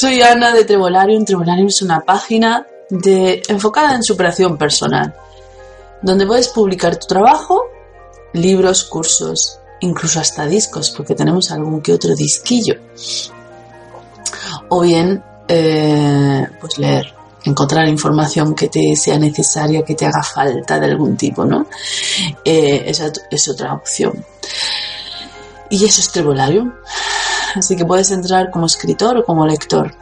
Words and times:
Soy 0.00 0.22
Ana 0.22 0.52
de 0.52 0.64
Trevolarium. 0.64 1.24
Trevolarium 1.24 1.66
es 1.66 1.82
una 1.82 1.98
página 2.02 2.64
enfocada 3.48 3.96
en 3.96 4.04
superación 4.04 4.56
personal, 4.56 5.12
donde 6.02 6.24
puedes 6.24 6.46
publicar 6.50 6.96
tu 6.98 7.08
trabajo, 7.08 7.64
libros, 8.32 8.84
cursos, 8.84 9.58
incluso 9.80 10.20
hasta 10.20 10.46
discos, 10.46 10.92
porque 10.92 11.16
tenemos 11.16 11.50
algún 11.50 11.82
que 11.82 11.94
otro 11.94 12.14
disquillo. 12.14 12.76
O 14.68 14.82
bien, 14.82 15.20
eh, 15.48 16.46
pues 16.60 16.78
leer, 16.78 17.12
encontrar 17.42 17.88
información 17.88 18.54
que 18.54 18.68
te 18.68 18.94
sea 18.94 19.18
necesaria, 19.18 19.82
que 19.82 19.96
te 19.96 20.06
haga 20.06 20.22
falta 20.22 20.78
de 20.78 20.86
algún 20.86 21.16
tipo, 21.16 21.44
¿no? 21.44 21.66
Eh, 22.44 22.84
esa 22.86 23.10
es 23.32 23.48
otra 23.48 23.74
opción. 23.74 24.24
Y 25.70 25.84
eso 25.84 26.00
es 26.00 26.12
Trevolarium. 26.12 26.72
Así 27.54 27.76
que 27.76 27.84
puedes 27.84 28.10
entrar 28.10 28.50
como 28.50 28.66
escritor 28.66 29.18
o 29.18 29.24
como 29.24 29.46
lector. 29.46 29.94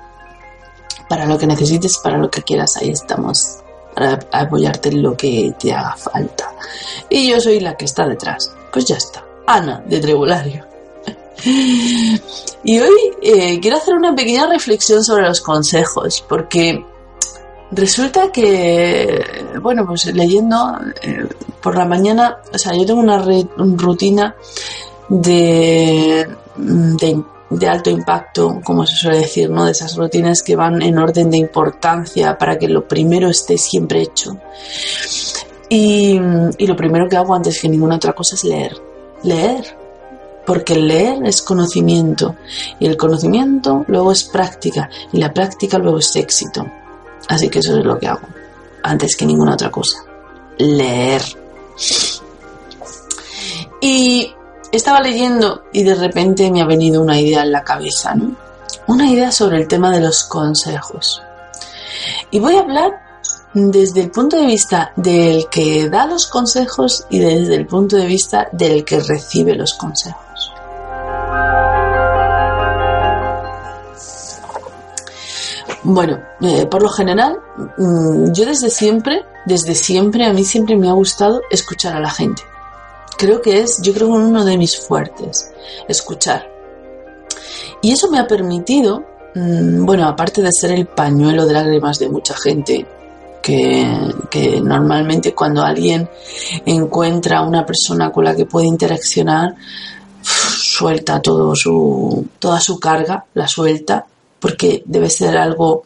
Para 1.09 1.27
lo 1.27 1.39
que 1.39 1.47
necesites, 1.47 1.99
para 1.99 2.19
lo 2.19 2.31
que 2.31 2.43
quieras, 2.43 2.77
ahí 2.77 2.91
estamos. 2.91 3.59
Para 3.95 4.19
apoyarte 4.33 4.89
en 4.91 5.03
lo 5.03 5.17
que 5.17 5.55
te 5.59 5.73
haga 5.73 5.97
falta. 5.97 6.53
Y 7.09 7.31
yo 7.31 7.41
soy 7.41 7.61
la 7.61 7.77
que 7.77 7.85
está 7.85 8.07
detrás. 8.07 8.53
Pues 8.73 8.85
ya 8.87 8.97
está. 8.97 9.25
Ana, 9.47 9.83
de 9.87 10.01
Trebolario. 10.01 10.67
Y 12.69 12.81
hoy 12.81 12.97
eh, 13.23 13.61
quiero 13.61 13.77
hacer 13.77 13.95
una 13.95 14.13
pequeña 14.13 14.49
reflexión 14.49 15.05
sobre 15.05 15.23
los 15.23 15.41
consejos, 15.41 16.25
porque 16.29 16.85
resulta 17.71 18.33
que, 18.33 19.25
bueno, 19.63 19.87
pues 19.87 20.07
leyendo 20.07 20.77
eh, 21.01 21.29
por 21.63 21.77
la 21.77 21.85
mañana, 21.85 22.39
o 22.53 22.59
sea, 22.59 22.75
yo 22.75 22.85
tengo 22.85 22.99
una 22.99 23.25
rutina 23.57 24.35
de, 25.09 26.29
de 26.57 27.23
de 27.51 27.69
alto 27.69 27.91
impacto, 27.91 28.61
como 28.65 28.87
se 28.87 28.97
suele 28.97 29.19
decir, 29.19 29.51
¿no? 29.51 29.65
De 29.65 29.73
esas 29.73 29.97
rutinas 29.97 30.43
que 30.43 30.57
van 30.57 30.83
en 30.83 30.99
orden 30.99 31.31
de 31.31 31.37
importancia 31.37 32.37
para 32.37 32.59
que 32.59 32.69
lo 32.69 32.87
primero 32.87 33.29
esté 33.29 33.57
siempre 33.57 34.03
hecho. 34.03 34.37
Y, 35.69 36.19
lo 36.19 36.77
primero 36.77 37.09
que 37.09 37.17
hago 37.17 37.35
antes 37.35 37.61
que 37.61 37.69
ninguna 37.69 37.97
otra 37.97 38.13
cosa 38.13 38.35
es 38.35 38.45
leer. 38.45 38.77
Leer. 39.23 39.65
Porque 40.45 40.77
leer 40.77 41.25
es 41.25 41.43
conocimiento. 41.43 42.37
Y 42.79 42.87
el 42.87 42.97
conocimiento 42.97 43.85
luego 43.89 44.13
es 44.13 44.25
práctica. 44.25 44.89
Y 45.13 45.19
la 45.19 45.33
práctica 45.33 45.79
luego 45.79 45.99
es 45.99 46.15
éxito. 46.17 46.67
Así 47.29 47.49
que 47.49 47.61
eso 47.61 47.79
es 47.79 47.85
lo 47.85 47.99
que 47.99 48.07
hago. 48.07 48.27
Antes 48.83 49.17
que 49.17 49.27
ninguna 49.27 49.55
otra 49.55 49.71
cosa. 49.71 50.05
Leer. 50.59 51.23
Y 53.81 54.33
estaba 54.77 55.01
leyendo 55.01 55.65
y 55.73 55.83
de 55.83 55.95
repente 55.95 56.51
me 56.51 56.63
ha 56.63 56.67
venido 56.67 57.03
una 57.03 57.21
idea 57.21 57.43
en 57.43 57.53
la 57.53 57.65
cabeza, 57.65 58.15
¿no? 58.15 58.37
Una 58.87 59.11
idea 59.11 59.33
sobre 59.33 59.59
el 59.59 59.69
tema 59.69 59.91
de 59.91 60.01
los 60.01 60.25
consejos. 60.25 61.23
Y 62.31 62.39
voy 62.39 62.57
a 62.57 62.61
hablar 62.61 62.93
desde 63.55 64.03
el 64.03 64.11
punto 64.11 64.37
de 64.37 64.47
vista 64.47 64.93
del 64.97 65.49
que 65.49 65.89
da 65.89 66.07
los 66.07 66.27
consejos 66.27 67.07
y 67.11 67.19
desde 67.19 67.55
el 67.55 67.67
punto 67.67 67.97
de 67.97 68.07
vista 68.07 68.49
del 68.53 68.85
que 68.85 69.01
recibe 69.01 69.55
los 69.55 69.75
consejos. 69.75 70.53
Bueno, 75.83 76.21
eh, 76.41 76.67
por 76.67 76.83
lo 76.83 76.89
general, 76.89 77.39
mm, 77.79 78.33
yo 78.33 78.45
desde 78.45 78.71
siempre, 78.71 79.25
desde 79.47 79.75
siempre, 79.75 80.27
a 80.27 80.33
mí 80.33 80.45
siempre 80.45 80.77
me 80.77 80.89
ha 80.89 80.93
gustado 80.93 81.41
escuchar 81.51 81.95
a 81.97 82.01
la 82.01 82.11
gente 82.11 82.43
creo 83.17 83.41
que 83.41 83.61
es, 83.61 83.81
yo 83.83 83.93
creo, 83.93 84.09
uno 84.09 84.45
de 84.45 84.59
mis 84.59 84.79
fuertes, 84.79 85.51
escuchar. 85.89 86.51
Y 87.83 87.93
eso 87.93 88.11
me 88.11 88.19
ha 88.19 88.27
permitido, 88.27 89.05
mm, 89.35 89.85
bueno, 89.85 90.07
aparte 90.07 90.43
de 90.43 90.51
ser 90.53 90.73
el 90.73 90.87
pañuelo 90.87 91.47
de 91.47 91.53
lágrimas 91.53 91.99
de 91.99 92.09
mucha 92.09 92.35
gente, 92.37 92.87
que, 93.43 94.61
normalmente 94.63 95.35
cuando 95.35 95.63
alguien 95.63 96.09
encuentra 96.65 97.43
una 97.43 97.65
persona 97.65 98.11
con 98.11 98.25
la 98.25 98.35
que 98.35 98.47
puede 98.47 98.67
interaccionar, 98.67 99.55
suelta 100.21 101.23
todo 101.23 101.55
su, 101.55 102.27
toda 102.39 102.61
su 102.61 102.81
carga, 102.81 103.25
la 103.35 103.47
suelta, 103.47 104.05
porque 104.41 104.83
debe 104.85 105.09
ser 105.09 105.37
algo 105.37 105.85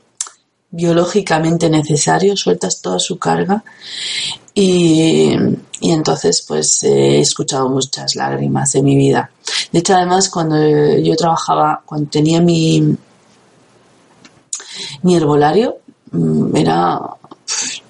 biológicamente 0.70 1.68
necesario, 1.68 2.36
sueltas 2.36 2.80
toda 2.80 2.98
su 2.98 3.18
carga 3.18 3.64
y, 4.54 5.34
entonces 5.80 6.44
pues 6.46 6.82
he 6.84 7.20
escuchado 7.20 7.68
muchas 7.68 8.14
lágrimas 8.14 8.74
en 8.74 8.84
mi 8.84 8.96
vida. 8.96 9.30
De 9.72 9.80
hecho, 9.80 9.94
además, 9.94 10.28
cuando 10.28 10.56
yo 10.98 11.16
trabajaba, 11.16 11.82
cuando 11.84 12.10
tenía 12.10 12.40
mi, 12.40 12.96
mi 15.02 15.16
herbolario, 15.16 15.78
mm, 16.12 16.56
era, 16.56 17.00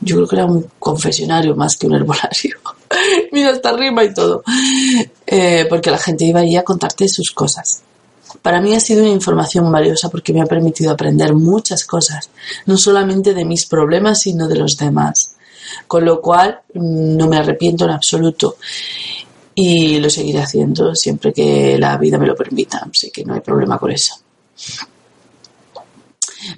yo 0.01 0.17
creo 0.17 0.29
que 0.29 0.37
era 0.37 0.45
un 0.47 0.67
confesionario 0.79 1.57
más 1.57 1.77
que 1.77 1.87
un 1.87 1.95
herbolario. 1.95 2.59
Mira, 3.33 3.51
hasta 3.51 3.71
arriba 3.71 4.05
y 4.05 4.15
todo. 4.15 4.43
Eh, 5.27 5.67
porque 5.69 5.91
la 5.91 5.99
gente 5.99 6.25
iba 6.25 6.41
ahí 6.41 6.57
a 6.57 6.65
contarte 6.65 7.09
sus 7.09 7.31
cosas. 7.33 7.83
Para 8.43 8.61
mí 8.61 8.75
ha 8.75 8.81
sido 8.81 9.03
una 9.03 9.11
información 9.11 9.71
valiosa 9.71 10.09
porque 10.09 10.33
me 10.33 10.41
ha 10.41 10.47
permitido 10.47 10.91
aprender 10.91 11.35
muchas 11.35 11.85
cosas, 11.85 12.31
no 12.67 12.77
solamente 12.77 13.35
de 13.35 13.45
mis 13.45 13.67
problemas, 13.67 14.23
sino 14.23 14.49
de 14.49 14.57
los 14.57 14.77
demás. 14.77 15.37
Con 15.87 16.05
lo 16.05 16.21
cual, 16.21 16.61
mm, 16.75 17.17
no 17.17 17.29
me 17.29 17.37
arrepiento 17.37 17.85
en 17.85 17.91
absoluto 17.91 18.57
y 19.55 19.99
lo 19.99 20.09
seguiré 20.09 20.41
haciendo 20.41 20.95
siempre 20.95 21.33
que 21.33 21.79
la 21.79 21.97
vida 21.99 22.19
me 22.19 22.27
lo 22.27 22.35
permita, 22.35 22.89
así 22.91 23.11
que 23.11 23.25
no 23.25 23.35
hay 23.35 23.41
problema 23.41 23.79
con 23.79 23.91
eso. 23.91 24.15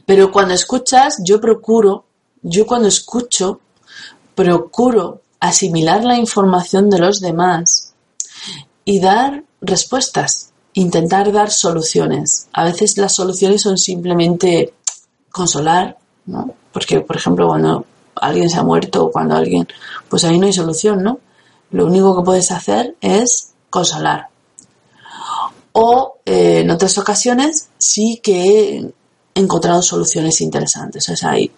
Pero 0.07 0.31
cuando 0.31 0.55
escuchas, 0.55 1.17
yo 1.25 1.41
procuro, 1.41 2.05
yo 2.43 2.67
cuando 2.67 2.89
escucho, 2.89 3.61
procuro 4.35 5.23
asimilar 5.41 6.05
la 6.05 6.17
información 6.17 6.89
de 6.89 6.99
los 6.99 7.21
demás 7.21 7.95
y 8.85 9.01
dar 9.01 9.43
respuestas 9.61 10.52
intentar 10.75 11.33
dar 11.33 11.51
soluciones. 11.51 12.49
A 12.53 12.65
veces 12.65 12.97
las 12.97 13.15
soluciones 13.15 13.63
son 13.63 13.79
simplemente 13.79 14.75
consolar, 15.31 15.99
¿no? 16.27 16.55
Porque, 16.73 17.01
por 17.01 17.17
ejemplo, 17.17 17.49
cuando 17.49 17.85
alguien 18.17 18.49
se 18.49 18.59
ha 18.59 18.63
muerto 18.63 19.07
o 19.07 19.13
cuando 19.13 19.35
alguien, 19.35 19.67
pues 20.09 20.25
ahí 20.25 20.39
no 20.39 20.47
hay 20.47 20.53
solución, 20.53 21.03
¿no? 21.03 21.19
Lo 21.71 21.87
único 21.87 22.17
que 22.17 22.25
puedes 22.25 22.51
hacer 22.51 22.97
es 23.01 23.53
consolar. 23.71 24.29
O 25.73 26.19
eh, 26.27 26.61
en 26.61 26.71
otras 26.71 26.99
ocasiones 26.99 27.69
sí 27.79 28.21
que 28.23 28.77
he 28.77 28.95
encontrado 29.35 29.83
soluciones 29.83 30.41
interesantes. 30.41 31.09
O 31.09 31.17
sea, 31.17 31.31
hay, 31.31 31.51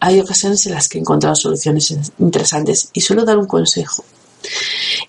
hay 0.00 0.20
ocasiones 0.20 0.66
en 0.66 0.74
las 0.74 0.88
que 0.88 0.98
he 0.98 1.00
encontrado 1.00 1.34
soluciones 1.34 1.94
interesantes 2.18 2.90
y 2.92 3.00
suelo 3.00 3.24
dar 3.24 3.38
un 3.38 3.46
consejo. 3.46 4.04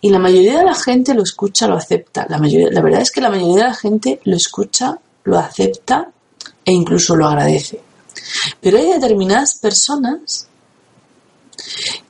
Y 0.01 0.09
la 0.09 0.19
mayoría 0.19 0.59
de 0.59 0.65
la 0.65 0.75
gente 0.75 1.13
lo 1.13 1.23
escucha, 1.23 1.67
lo 1.67 1.75
acepta. 1.75 2.25
La, 2.29 2.37
mayoría, 2.37 2.69
la 2.71 2.81
verdad 2.81 3.01
es 3.01 3.11
que 3.11 3.21
la 3.21 3.29
mayoría 3.29 3.63
de 3.63 3.69
la 3.69 3.75
gente 3.75 4.19
lo 4.23 4.35
escucha, 4.35 4.99
lo 5.23 5.37
acepta 5.37 6.11
e 6.65 6.71
incluso 6.71 7.15
lo 7.15 7.27
agradece. 7.27 7.81
Pero 8.61 8.77
hay 8.77 8.93
determinadas 8.93 9.55
personas 9.59 10.47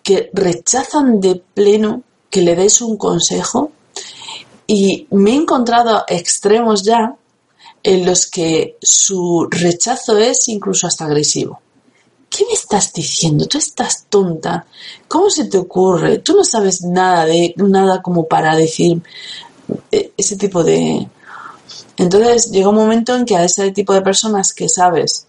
que 0.01 0.29
rechazan 0.33 1.19
de 1.19 1.41
pleno 1.53 2.03
que 2.29 2.41
le 2.41 2.55
des 2.55 2.81
un 2.81 2.97
consejo 2.97 3.71
y 4.65 5.07
me 5.11 5.31
he 5.31 5.35
encontrado 5.35 6.03
extremos 6.07 6.83
ya 6.83 7.15
en 7.83 8.05
los 8.05 8.27
que 8.27 8.77
su 8.81 9.47
rechazo 9.49 10.17
es 10.17 10.47
incluso 10.47 10.87
hasta 10.87 11.05
agresivo. 11.05 11.62
¿Qué 12.35 12.45
me 12.45 12.53
estás 12.53 12.91
diciendo? 12.93 13.45
Tú 13.45 13.59
estás 13.59 14.05
tonta. 14.09 14.65
¿Cómo 15.07 15.29
se 15.29 15.45
te 15.45 15.57
ocurre? 15.57 16.17
Tú 16.17 16.35
no 16.35 16.43
sabes 16.43 16.81
nada 16.81 17.25
de 17.25 17.53
nada 17.57 18.01
como 18.01 18.27
para 18.27 18.55
decir 18.55 19.01
eh, 19.91 20.11
ese 20.17 20.35
tipo 20.35 20.63
de... 20.63 21.07
Entonces 21.97 22.49
llega 22.49 22.69
un 22.69 22.75
momento 22.75 23.15
en 23.15 23.25
que 23.25 23.37
a 23.37 23.43
ese 23.43 23.71
tipo 23.71 23.93
de 23.93 24.01
personas 24.01 24.51
que 24.53 24.67
sabes 24.67 25.27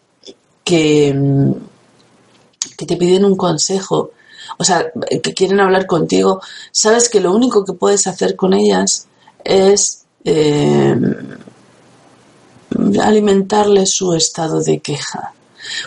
que, 0.64 1.12
mm, 1.14 1.52
que 2.78 2.86
te 2.86 2.96
piden 2.96 3.26
un 3.26 3.36
consejo, 3.36 4.12
o 4.56 4.64
sea, 4.64 4.90
que 5.22 5.34
quieren 5.34 5.60
hablar 5.60 5.86
contigo, 5.86 6.40
sabes 6.72 7.10
que 7.10 7.20
lo 7.20 7.34
único 7.34 7.66
que 7.66 7.74
puedes 7.74 8.06
hacer 8.06 8.34
con 8.34 8.54
ellas 8.54 9.08
es 9.44 10.04
eh, 10.24 10.96
alimentarles 13.02 13.90
su 13.90 14.14
estado 14.14 14.62
de 14.62 14.78
queja. 14.80 15.34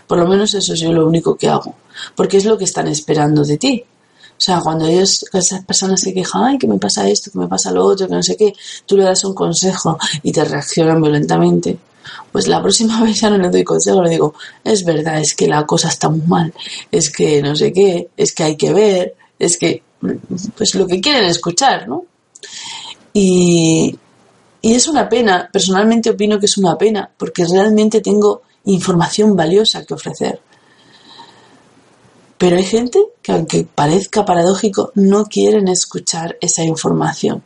Por 0.06 0.18
lo 0.20 0.28
menos 0.28 0.54
eso 0.54 0.74
es 0.74 0.80
yo 0.80 0.92
lo 0.92 1.08
único 1.08 1.36
que 1.36 1.48
hago, 1.48 1.76
porque 2.16 2.38
es 2.38 2.46
lo 2.46 2.58
que 2.58 2.66
están 2.66 2.88
esperando 2.88 3.44
de 3.44 3.58
ti. 3.58 3.84
O 4.38 4.40
sea, 4.40 4.60
cuando 4.60 4.86
ellos, 4.86 5.26
esas 5.34 5.66
personas 5.66 6.00
se 6.00 6.14
quejan, 6.14 6.44
ay, 6.44 6.58
que 6.60 6.68
me 6.68 6.78
pasa 6.78 7.10
esto, 7.10 7.32
que 7.32 7.40
me 7.40 7.48
pasa 7.48 7.72
lo 7.72 7.84
otro, 7.84 8.08
que 8.08 8.14
no 8.14 8.22
sé 8.22 8.38
qué, 8.38 8.54
tú 8.86 8.96
le 8.96 9.04
das 9.04 9.24
un 9.24 9.34
consejo 9.34 9.98
y 10.22 10.32
te 10.32 10.46
reaccionan 10.46 11.02
violentamente. 11.02 11.78
Pues 12.32 12.48
la 12.48 12.62
próxima 12.62 13.02
vez 13.04 13.20
ya 13.20 13.32
no 13.32 13.38
le 13.38 13.50
doy 13.50 13.64
consejo, 13.64 14.04
le 14.04 14.12
digo, 14.12 14.36
es 14.64 14.86
verdad, 14.86 15.20
es 15.20 15.34
que 15.34 15.48
la 15.48 15.66
cosa 15.66 15.88
está 15.88 16.10
muy 16.10 16.22
mal, 16.28 16.54
es 16.92 17.10
que 17.10 17.42
no 17.42 17.56
sé 17.56 17.74
qué, 17.74 18.10
es 18.16 18.34
que 18.34 18.44
hay 18.44 18.56
que 18.56 18.74
ver, 18.74 19.16
es 19.40 19.58
que, 19.58 19.82
pues 20.56 20.76
lo 20.76 20.86
que 20.86 21.02
quieren 21.02 21.26
escuchar, 21.26 21.88
¿no? 21.88 22.06
Y, 23.14 23.98
y 24.62 24.74
es 24.76 24.88
una 24.88 25.10
pena, 25.10 25.50
personalmente 25.52 26.12
opino 26.12 26.40
que 26.40 26.46
es 26.46 26.58
una 26.60 26.78
pena, 26.78 27.10
porque 27.18 27.44
realmente 27.46 28.02
tengo 28.02 28.44
información 28.74 29.36
valiosa 29.36 29.86
que 29.86 29.94
ofrecer. 29.94 30.40
Pero 32.38 32.58
hay 32.58 32.64
gente 32.64 33.00
que, 33.22 33.32
aunque 33.32 33.64
parezca 33.64 34.26
paradójico, 34.26 34.92
no 34.96 35.26
quieren 35.26 35.68
escuchar 35.68 36.38
esa 36.40 36.64
información. 36.64 37.44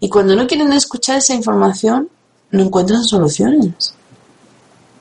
Y 0.00 0.08
cuando 0.08 0.34
no 0.34 0.46
quieren 0.46 0.72
escuchar 0.72 1.18
esa 1.18 1.34
información, 1.34 2.08
no 2.50 2.62
encuentran 2.62 3.04
soluciones. 3.04 3.94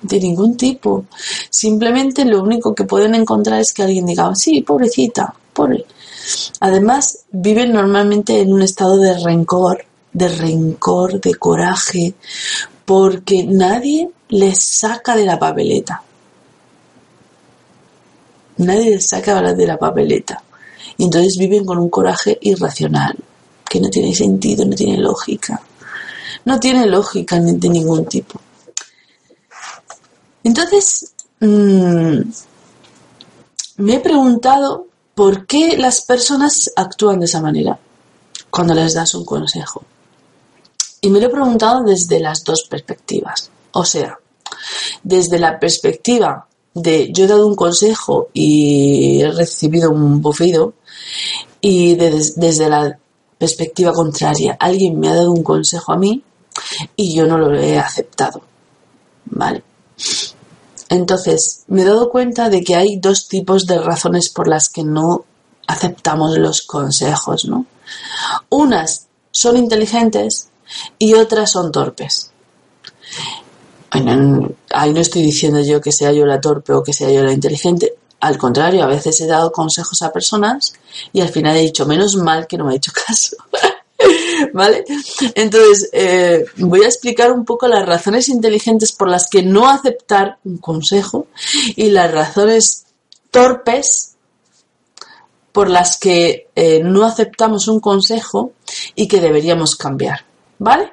De 0.01 0.19
ningún 0.19 0.57
tipo. 0.57 1.05
Simplemente 1.49 2.25
lo 2.25 2.43
único 2.43 2.75
que 2.75 2.83
pueden 2.83 3.15
encontrar 3.15 3.61
es 3.61 3.73
que 3.73 3.83
alguien 3.83 4.05
diga, 4.05 4.35
sí, 4.35 4.61
pobrecita, 4.61 5.33
pobre. 5.53 5.85
Además, 6.59 7.19
viven 7.31 7.71
normalmente 7.71 8.39
en 8.41 8.53
un 8.53 8.61
estado 8.61 8.97
de 8.97 9.17
rencor, 9.17 9.85
de 10.11 10.27
rencor, 10.27 11.19
de 11.19 11.35
coraje, 11.35 12.13
porque 12.85 13.45
nadie 13.45 14.09
les 14.33 14.59
saca 14.59 15.15
de 15.15 15.25
la 15.25 15.37
papeleta. 15.37 16.01
Nadie 18.57 18.91
les 18.91 19.07
saca 19.07 19.53
de 19.53 19.67
la 19.67 19.77
papeleta. 19.77 20.41
Y 20.97 21.03
entonces 21.03 21.37
viven 21.37 21.65
con 21.65 21.77
un 21.77 21.89
coraje 21.89 22.39
irracional, 22.41 23.15
que 23.69 23.79
no 23.79 23.89
tiene 23.89 24.13
sentido, 24.15 24.65
no 24.65 24.75
tiene 24.75 24.97
lógica. 24.97 25.61
No 26.45 26.59
tiene 26.59 26.87
lógica 26.87 27.39
de 27.39 27.69
ningún 27.69 28.05
tipo. 28.05 28.41
Entonces, 30.43 31.13
mm, 31.39 32.19
me 33.77 33.93
he 33.93 33.99
preguntado 33.99 34.87
por 35.13 35.45
qué 35.45 35.77
las 35.77 36.01
personas 36.01 36.71
actúan 36.75 37.19
de 37.19 37.25
esa 37.25 37.39
manera 37.39 37.77
cuando 38.49 38.73
les 38.73 38.95
das 38.95 39.13
un 39.13 39.25
consejo. 39.25 39.83
Y 41.01 41.09
me 41.11 41.19
lo 41.19 41.27
he 41.27 41.29
preguntado 41.29 41.83
desde 41.83 42.19
las 42.19 42.43
dos 42.43 42.63
perspectivas. 42.67 43.51
O 43.73 43.85
sea, 43.85 44.19
desde 45.03 45.39
la 45.39 45.59
perspectiva 45.59 46.47
de 46.73 47.11
yo 47.11 47.25
he 47.25 47.27
dado 47.27 47.47
un 47.47 47.55
consejo 47.55 48.29
y 48.33 49.21
he 49.21 49.31
recibido 49.31 49.91
un 49.91 50.21
bufido 50.21 50.73
y 51.61 51.95
desde 51.95 52.69
la 52.69 52.97
perspectiva 53.37 53.93
contraria, 53.93 54.57
alguien 54.59 54.99
me 54.99 55.09
ha 55.09 55.15
dado 55.15 55.31
un 55.31 55.43
consejo 55.43 55.91
a 55.91 55.97
mí 55.97 56.23
y 56.95 57.13
yo 57.13 57.25
no 57.25 57.37
lo 57.37 57.53
he 57.57 57.77
aceptado. 57.77 58.41
¿Vale? 59.25 59.63
Entonces, 60.89 61.63
me 61.67 61.81
he 61.81 61.85
dado 61.85 62.09
cuenta 62.09 62.49
de 62.49 62.63
que 62.63 62.75
hay 62.75 62.97
dos 62.97 63.27
tipos 63.27 63.65
de 63.65 63.79
razones 63.79 64.29
por 64.29 64.47
las 64.47 64.69
que 64.69 64.83
no 64.83 65.25
aceptamos 65.67 66.37
los 66.37 66.61
consejos, 66.61 67.45
¿no? 67.45 67.65
Unas 68.49 69.07
son 69.31 69.57
inteligentes 69.57 70.49
y 70.99 71.13
otras 71.15 71.51
son 71.51 71.71
torpes. 71.71 72.31
Ahí 73.93 74.93
no 74.93 74.99
estoy 74.99 75.21
diciendo 75.21 75.61
yo 75.61 75.79
que 75.79 75.91
sea 75.91 76.11
yo 76.11 76.25
la 76.25 76.41
torpe 76.41 76.73
o 76.73 76.83
que 76.83 76.93
sea 76.93 77.11
yo 77.11 77.23
la 77.23 77.31
inteligente. 77.31 77.93
Al 78.19 78.37
contrario, 78.37 78.83
a 78.83 78.87
veces 78.87 79.19
he 79.21 79.27
dado 79.27 79.51
consejos 79.51 80.01
a 80.01 80.11
personas 80.11 80.73
y 81.11 81.21
al 81.21 81.29
final 81.29 81.57
he 81.57 81.61
dicho, 81.61 81.85
menos 81.85 82.15
mal 82.15 82.47
que 82.47 82.57
no 82.57 82.65
me 82.65 82.73
ha 82.73 82.77
hecho 82.77 82.91
caso. 83.07 83.35
¿Vale? 84.53 84.83
Entonces, 85.35 85.89
eh, 85.93 86.45
voy 86.57 86.83
a 86.83 86.87
explicar 86.87 87.31
un 87.31 87.45
poco 87.45 87.67
las 87.67 87.85
razones 87.85 88.29
inteligentes 88.29 88.91
por 88.91 89.09
las 89.09 89.29
que 89.29 89.43
no 89.43 89.69
aceptar 89.69 90.37
un 90.43 90.57
consejo 90.57 91.27
y 91.75 91.89
las 91.89 92.11
razones 92.11 92.85
torpes 93.29 94.15
por 95.51 95.69
las 95.69 95.97
que 95.97 96.47
eh, 96.55 96.81
no 96.83 97.05
aceptamos 97.05 97.67
un 97.67 97.79
consejo 97.79 98.53
y 98.95 99.07
que 99.07 99.21
deberíamos 99.21 99.75
cambiar. 99.75 100.25
¿Vale? 100.59 100.92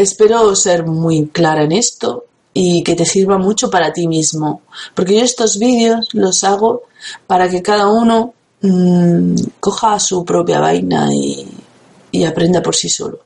Espero 0.00 0.56
ser 0.56 0.86
muy 0.86 1.28
clara 1.28 1.64
en 1.64 1.72
esto 1.72 2.24
y 2.54 2.82
que 2.82 2.94
te 2.94 3.04
sirva 3.04 3.36
mucho 3.36 3.70
para 3.70 3.92
ti 3.92 4.08
mismo, 4.08 4.62
porque 4.94 5.18
yo 5.18 5.22
estos 5.22 5.58
vídeos 5.58 6.08
los 6.14 6.42
hago 6.42 6.84
para 7.26 7.50
que 7.50 7.60
cada 7.60 7.86
uno 7.88 8.32
mm, 8.62 9.34
coja 9.60 10.00
su 10.00 10.24
propia 10.24 10.58
vaina 10.58 11.10
y, 11.12 12.24
aprenda 12.24 12.62
por 12.62 12.74
sí 12.74 12.88
solo. 12.88 13.20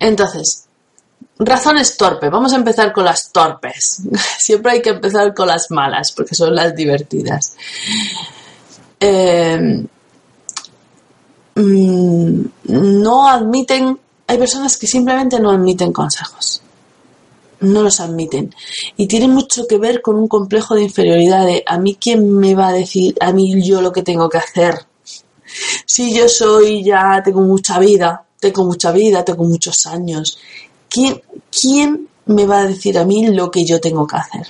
Entonces, 0.00 0.64
razones 1.38 1.96
torpes. 1.96 2.30
Vamos 2.32 2.52
a 2.52 2.56
empezar 2.56 2.92
con 2.92 3.04
las 3.04 3.30
torpes. 3.30 4.02
Siempre 4.38 4.72
hay 4.72 4.82
que 4.82 4.90
empezar 4.90 5.32
con 5.34 5.46
las 5.46 5.70
malas, 5.70 6.10
porque 6.10 6.34
son 6.34 6.52
las 6.52 6.74
divertidas. 6.74 7.54
Eh, 8.98 9.86
Mm, 11.56 12.46
no 12.64 13.28
admiten, 13.28 13.98
hay 14.26 14.38
personas 14.38 14.76
que 14.76 14.86
simplemente 14.86 15.38
no 15.40 15.50
admiten 15.50 15.92
consejos, 15.92 16.62
no 17.60 17.82
los 17.82 18.00
admiten. 18.00 18.54
Y 18.96 19.06
tiene 19.06 19.28
mucho 19.28 19.66
que 19.66 19.78
ver 19.78 20.00
con 20.02 20.16
un 20.16 20.28
complejo 20.28 20.74
de 20.74 20.82
inferioridad 20.82 21.46
de 21.46 21.62
a 21.66 21.78
mí 21.78 21.96
quién 22.00 22.30
me 22.32 22.54
va 22.54 22.68
a 22.68 22.72
decir, 22.72 23.14
a 23.20 23.32
mí 23.32 23.62
yo 23.62 23.80
lo 23.80 23.92
que 23.92 24.02
tengo 24.02 24.28
que 24.28 24.38
hacer. 24.38 24.86
Si 25.86 26.14
yo 26.14 26.28
soy 26.28 26.82
ya, 26.82 27.22
tengo 27.24 27.42
mucha 27.42 27.78
vida, 27.78 28.24
tengo 28.40 28.64
mucha 28.64 28.92
vida, 28.92 29.24
tengo 29.24 29.44
muchos 29.44 29.86
años, 29.86 30.38
¿quién, 30.88 31.22
quién 31.50 32.08
me 32.26 32.46
va 32.46 32.60
a 32.60 32.66
decir 32.66 32.98
a 32.98 33.04
mí 33.04 33.28
lo 33.28 33.50
que 33.50 33.64
yo 33.64 33.80
tengo 33.80 34.06
que 34.06 34.16
hacer? 34.16 34.46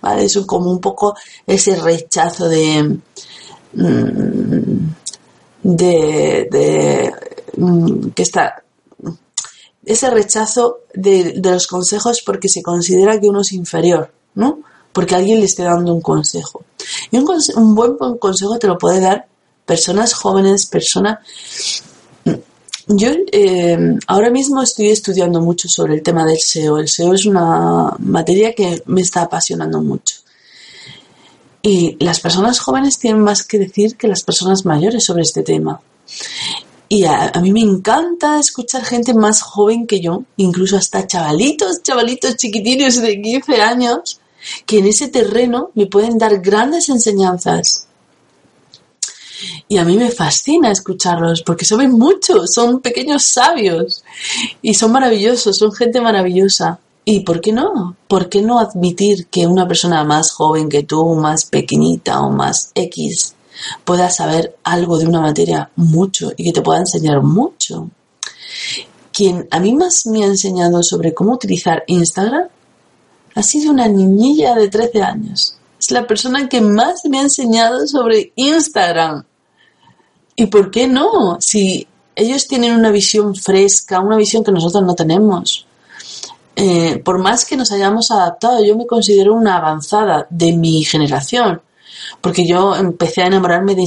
¿Vale? 0.00 0.24
Es 0.24 0.38
como 0.46 0.70
un 0.70 0.80
poco 0.80 1.16
ese 1.46 1.76
rechazo 1.76 2.48
de... 2.48 2.98
Mm, 3.74 4.86
de, 5.62 7.12
mm, 7.56 8.10
que 8.10 8.22
está 8.22 8.62
ese 9.86 10.10
rechazo 10.10 10.80
de, 10.92 11.40
los 11.42 11.68
consejos 11.68 12.20
porque 12.26 12.48
se 12.48 12.62
considera 12.62 13.18
que 13.20 13.28
uno 13.28 13.40
es 13.40 13.52
inferior, 13.52 14.12
¿no? 14.34 14.60
Porque 14.92 15.14
alguien 15.14 15.38
le 15.38 15.46
esté 15.46 15.62
dando 15.62 15.94
un 15.94 16.00
consejo. 16.00 16.64
Y 17.10 17.18
un, 17.18 17.74
buen 17.74 17.96
consejo 18.18 18.58
te 18.58 18.66
lo 18.66 18.76
puede 18.76 19.00
dar 19.00 19.26
personas 19.64 20.12
jóvenes, 20.12 20.66
personas... 20.66 21.18
Yo 22.88 23.10
eh, 23.32 23.96
ahora 24.06 24.30
mismo 24.30 24.62
estoy 24.62 24.90
estudiando 24.90 25.40
mucho 25.40 25.68
sobre 25.68 25.94
el 25.94 26.02
tema 26.02 26.24
del 26.24 26.38
SEO. 26.38 26.78
El 26.78 26.88
SEO 26.88 27.14
es 27.14 27.26
una 27.26 27.94
materia 27.98 28.54
que 28.54 28.82
me 28.86 29.00
está 29.00 29.22
apasionando 29.22 29.80
mucho. 29.82 30.16
Y 31.62 31.96
las 31.98 32.20
personas 32.20 32.60
jóvenes 32.60 32.98
tienen 32.98 33.22
más 33.22 33.44
que 33.44 33.58
decir 33.58 33.96
que 33.96 34.06
las 34.06 34.22
personas 34.22 34.64
mayores 34.64 35.04
sobre 35.04 35.22
este 35.22 35.42
tema. 35.42 35.80
Y 36.88 37.04
a, 37.04 37.32
mí 37.42 37.52
me 37.52 37.60
encanta 37.60 38.38
escuchar 38.38 38.84
gente 38.84 39.12
más 39.12 39.42
joven 39.42 39.86
que 39.86 40.00
yo, 40.00 40.22
incluso 40.36 40.76
hasta 40.76 41.06
chavalitos, 41.06 41.82
chavalitos 41.82 42.36
chiquitines 42.36 43.02
de 43.02 43.20
15 43.20 43.60
años, 43.60 44.20
que 44.64 44.78
en 44.78 44.86
ese 44.86 45.08
terreno 45.08 45.70
me 45.74 45.86
pueden 45.86 46.16
dar 46.16 46.38
grandes 46.38 46.88
enseñanzas. 46.88 47.88
Y 49.68 49.78
a 49.78 49.84
mí 49.84 49.96
me 49.96 50.10
fascina 50.10 50.70
escucharlos 50.70 51.42
porque 51.42 51.64
saben 51.64 51.92
mucho, 51.92 52.46
son 52.46 52.80
pequeños 52.80 53.24
sabios 53.24 54.04
y 54.62 54.74
son 54.74 54.92
maravillosos, 54.92 55.58
son 55.58 55.72
gente 55.72 56.00
maravillosa. 56.00 56.78
¿Y 57.04 57.20
por 57.20 57.40
qué 57.40 57.52
no? 57.52 57.96
¿Por 58.08 58.28
qué 58.28 58.42
no 58.42 58.58
admitir 58.58 59.26
que 59.26 59.46
una 59.46 59.68
persona 59.68 60.02
más 60.04 60.32
joven 60.32 60.68
que 60.68 60.82
tú, 60.82 61.14
más 61.14 61.44
pequeñita 61.44 62.20
o 62.20 62.30
más 62.30 62.72
X, 62.74 63.35
pueda 63.84 64.10
saber 64.10 64.56
algo 64.64 64.98
de 64.98 65.06
una 65.06 65.20
materia 65.20 65.70
mucho 65.76 66.32
y 66.36 66.44
que 66.44 66.52
te 66.52 66.62
pueda 66.62 66.80
enseñar 66.80 67.22
mucho? 67.22 67.90
Quien 69.12 69.48
a 69.50 69.60
mí 69.60 69.74
más 69.74 70.06
me 70.06 70.24
ha 70.24 70.26
enseñado 70.26 70.82
sobre 70.82 71.14
cómo 71.14 71.32
utilizar 71.32 71.84
Instagram 71.86 72.48
ha 73.34 73.42
sido 73.42 73.72
una 73.72 73.88
niñilla 73.88 74.54
de 74.54 74.68
13 74.68 75.02
años. 75.02 75.56
Es 75.78 75.90
la 75.90 76.06
persona 76.06 76.48
que 76.48 76.60
más 76.60 77.04
me 77.04 77.18
ha 77.18 77.22
enseñado 77.22 77.86
sobre 77.86 78.32
Instagram. 78.36 79.24
¿Y 80.34 80.46
por 80.46 80.70
qué 80.70 80.86
no? 80.86 81.38
Si 81.40 81.86
ellos 82.14 82.46
tienen 82.46 82.74
una 82.74 82.90
visión 82.90 83.34
fresca, 83.34 84.00
una 84.00 84.16
visión 84.16 84.42
que 84.42 84.52
nosotros 84.52 84.84
no 84.84 84.94
tenemos 84.94 85.66
eh, 86.58 87.02
por 87.04 87.18
más 87.18 87.44
que 87.44 87.56
nos 87.56 87.70
hayamos 87.70 88.10
adaptado, 88.10 88.64
yo 88.64 88.76
me 88.76 88.86
considero 88.86 89.34
una 89.34 89.58
avanzada 89.58 90.26
de 90.30 90.54
mi 90.54 90.82
generación, 90.84 91.60
porque 92.20 92.46
yo 92.46 92.74
empecé 92.74 93.22
a 93.22 93.26
enamorarme 93.26 93.74
de, 93.74 93.86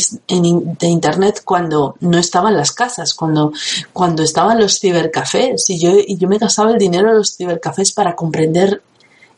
Internet 0.88 1.42
cuando 1.44 1.96
no 2.00 2.18
estaba 2.18 2.50
en 2.50 2.58
las 2.58 2.72
casas, 2.72 3.14
cuando, 3.14 3.52
cuando 3.94 4.24
estaban 4.24 4.60
los 4.60 4.80
cibercafés, 4.80 5.70
y 5.70 5.80
yo, 5.80 5.92
yo 6.08 6.28
me 6.28 6.38
gastaba 6.38 6.72
el 6.72 6.78
dinero 6.78 7.10
en 7.10 7.18
los 7.18 7.36
cibercafés 7.36 7.92
para 7.92 8.16
comprender 8.16 8.82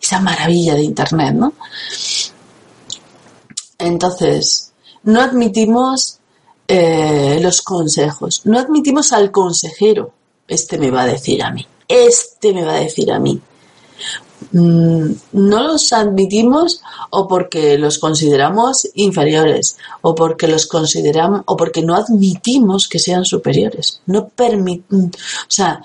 esa 0.01 0.19
maravilla 0.19 0.75
de 0.75 0.83
Internet, 0.83 1.35
¿no? 1.35 1.53
Entonces, 3.77 4.71
no 5.03 5.21
admitimos 5.21 6.19
eh, 6.67 7.39
los 7.41 7.61
consejos, 7.61 8.41
no 8.45 8.59
admitimos 8.59 9.11
al 9.13 9.31
consejero, 9.31 10.13
este 10.47 10.77
me 10.77 10.91
va 10.91 11.03
a 11.03 11.07
decir 11.07 11.43
a 11.43 11.51
mí, 11.51 11.65
este 11.87 12.53
me 12.53 12.63
va 12.63 12.75
a 12.75 12.79
decir 12.79 13.11
a 13.11 13.19
mí. 13.19 13.41
Mm, 14.49 15.11
no 15.33 15.63
los 15.63 15.93
admitimos 15.93 16.81
o 17.11 17.27
porque 17.27 17.77
los 17.77 17.99
consideramos 17.99 18.87
inferiores 18.95 19.77
o 20.01 20.15
porque 20.15 20.47
los 20.47 20.65
consideramos 20.65 21.43
o 21.45 21.55
porque 21.55 21.83
no 21.83 21.95
admitimos 21.95 22.87
que 22.87 22.99
sean 22.99 23.23
superiores. 23.23 24.01
No 24.07 24.31
o 24.37 25.11
sea, 25.47 25.81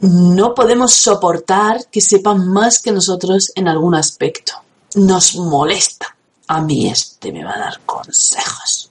no 0.00 0.54
podemos 0.54 0.94
soportar 0.94 1.86
que 1.90 2.00
sepan 2.00 2.48
más 2.48 2.80
que 2.80 2.92
nosotros 2.92 3.52
en 3.54 3.68
algún 3.68 3.94
aspecto. 3.94 4.54
Nos 4.96 5.36
molesta. 5.36 6.16
A 6.46 6.60
mí 6.60 6.88
este 6.88 7.32
me 7.32 7.44
va 7.44 7.54
a 7.54 7.58
dar 7.58 7.80
consejos. 7.86 8.90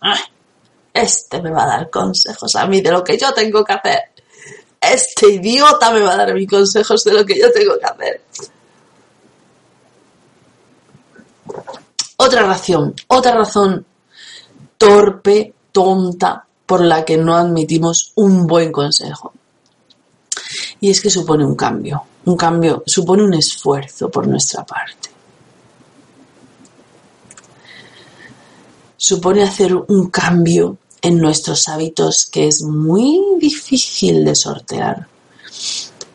Este 0.93 1.41
me 1.41 1.51
va 1.51 1.63
a 1.63 1.67
dar 1.67 1.89
consejos 1.89 2.55
a 2.55 2.67
mí 2.67 2.81
de 2.81 2.91
lo 2.91 3.03
que 3.03 3.17
yo 3.17 3.33
tengo 3.33 3.63
que 3.63 3.73
hacer. 3.73 3.99
Este 4.79 5.29
idiota 5.29 5.91
me 5.91 6.01
va 6.01 6.13
a 6.13 6.17
dar 6.17 6.33
mis 6.33 6.47
consejos 6.47 7.03
de 7.03 7.13
lo 7.13 7.25
que 7.25 7.39
yo 7.39 7.51
tengo 7.51 7.77
que 7.79 7.85
hacer. 7.85 8.21
Otra 12.17 12.43
razón, 12.43 12.93
otra 13.07 13.35
razón 13.35 13.85
torpe, 14.77 15.53
tonta, 15.71 16.45
por 16.65 16.81
la 16.83 17.05
que 17.05 17.17
no 17.17 17.35
admitimos 17.35 18.11
un 18.15 18.47
buen 18.47 18.71
consejo. 18.71 19.33
Y 20.79 20.89
es 20.89 21.01
que 21.01 21.09
supone 21.09 21.45
un 21.45 21.55
cambio, 21.55 22.03
un 22.25 22.35
cambio, 22.35 22.83
supone 22.85 23.23
un 23.23 23.33
esfuerzo 23.33 24.09
por 24.09 24.27
nuestra 24.27 24.65
parte. 24.65 25.09
Supone 28.97 29.43
hacer 29.43 29.75
un 29.75 30.09
cambio 30.09 30.77
en 31.01 31.19
nuestros 31.19 31.67
hábitos 31.67 32.25
que 32.25 32.47
es 32.47 32.61
muy 32.61 33.21
difícil 33.39 34.23
de 34.23 34.35
sortear. 34.35 35.07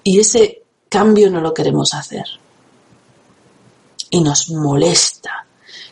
Y 0.03 0.21
ese 0.21 0.63
cambio 0.89 1.31
no 1.31 1.41
lo 1.41 1.53
queremos 1.53 1.93
hacer. 1.93 2.25
Y 4.11 4.21
nos 4.21 4.51
molesta 4.51 5.47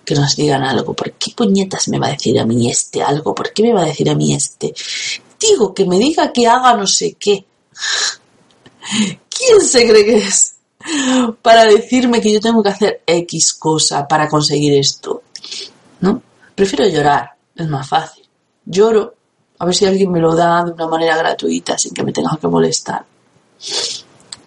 que 0.04 0.14
nos 0.14 0.37
digan 0.37 0.62
algo. 0.62 0.94
¿Por 0.94 1.12
qué 1.12 1.32
puñetas 1.37 1.88
me 1.88 1.99
va 1.99 2.06
a 2.06 2.11
decir 2.11 2.38
a 2.38 2.46
mí 2.46 2.70
este 2.70 3.02
algo? 3.02 3.35
¿Por 3.35 3.52
qué 3.52 3.62
me 3.64 3.73
va 3.73 3.82
a 3.82 3.87
decir 3.87 4.08
a 4.08 4.14
mí 4.14 4.35
este? 4.35 4.73
Digo, 5.38 5.75
que 5.75 5.85
me 5.85 5.99
diga 5.99 6.32
que 6.32 6.46
haga 6.46 6.76
no 6.76 6.87
sé 6.87 7.16
qué. 7.18 7.44
¿Quién 9.28 9.61
se 9.61 9.87
cree 9.87 10.04
que 10.04 10.16
es? 10.18 10.54
Para 11.42 11.64
decirme 11.64 12.20
que 12.20 12.32
yo 12.32 12.40
tengo 12.40 12.62
que 12.62 12.68
hacer 12.68 13.02
X 13.04 13.54
cosa 13.54 14.06
para 14.06 14.28
conseguir 14.28 14.75
esto. 14.75 15.23
¿No? 16.00 16.23
Prefiero 16.54 16.87
llorar, 16.88 17.32
es 17.54 17.68
más 17.68 17.88
fácil. 17.88 18.25
Lloro, 18.64 19.14
a 19.58 19.64
ver 19.64 19.75
si 19.75 19.85
alguien 19.87 20.12
me 20.12 20.20
lo 20.20 20.35
da 20.35 20.64
de 20.64 20.73
una 20.73 20.87
manera 20.87 21.16
gratuita 21.16 21.76
sin 21.76 21.92
que 21.92 22.04
me 22.04 22.12
tenga 22.12 22.38
que 22.40 22.49
molestar. 22.49 23.04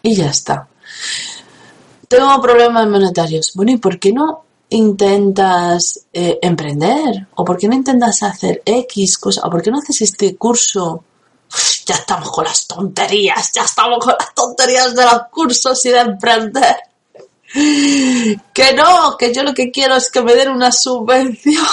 Y 0.02 0.16
ya 0.16 0.30
está. 0.30 0.68
Tengo 2.10 2.42
problemas 2.42 2.88
monetarios. 2.88 3.54
Bueno, 3.56 3.72
¿y 3.72 3.78
por 3.78 3.98
qué 3.98 4.12
no 4.12 4.44
intentas 4.70 6.08
eh, 6.12 6.39
emprender? 6.42 7.28
¿O 7.36 7.46
por 7.46 7.58
qué 7.58 7.70
no 7.70 7.75
intentas 7.75 8.22
hacer 8.24 8.62
X 8.66 9.18
cosa? 9.18 9.42
¿O 9.46 9.50
por 9.50 9.62
qué 9.62 9.72
no 9.72 9.78
haces 9.78 10.01
este 10.01 10.36
curso 10.36 11.06
ya 11.86 11.96
estamos 11.96 12.30
con 12.32 12.46
las 12.46 12.68
tonterías, 12.68 13.51
ya 13.54 13.63
estamos 13.63 14.06
con 14.06 14.16
las 14.18 14.34
tonterías 14.34 14.96
de 14.96 15.04
los 15.04 15.22
cursos 15.32 15.86
y 15.86 15.89
de 15.89 16.00
emprender. 16.00 16.75
Que 17.51 18.74
no, 18.75 19.18
que 19.18 19.34
yo 19.34 19.42
lo 19.42 19.56
que 19.56 19.72
quiero 19.72 19.96
es 19.96 20.12
que 20.12 20.22
me 20.22 20.36
den 20.36 20.50
una 20.50 20.72
subvención 20.72 21.66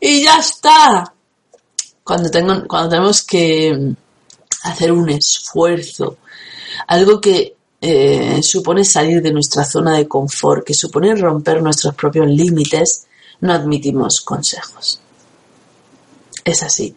y 0.00 0.22
ya 0.22 0.38
está. 0.38 1.12
Cuando, 2.02 2.30
tengo, 2.30 2.66
cuando 2.66 2.90
tenemos 2.90 3.22
que 3.22 3.94
hacer 4.62 4.92
un 4.92 5.10
esfuerzo, 5.10 6.16
algo 6.86 7.20
que 7.20 7.56
eh, 7.86 8.42
supone 8.42 8.82
salir 8.82 9.20
de 9.20 9.30
nuestra 9.30 9.62
zona 9.62 9.98
de 9.98 10.08
confort, 10.08 10.64
que 10.64 10.72
supone 10.72 11.14
romper 11.14 11.60
nuestros 11.60 11.94
propios 11.94 12.26
límites, 12.28 13.04
no 13.42 13.52
admitimos 13.52 14.22
consejos. 14.22 15.00
Es 16.42 16.62
así. 16.62 16.96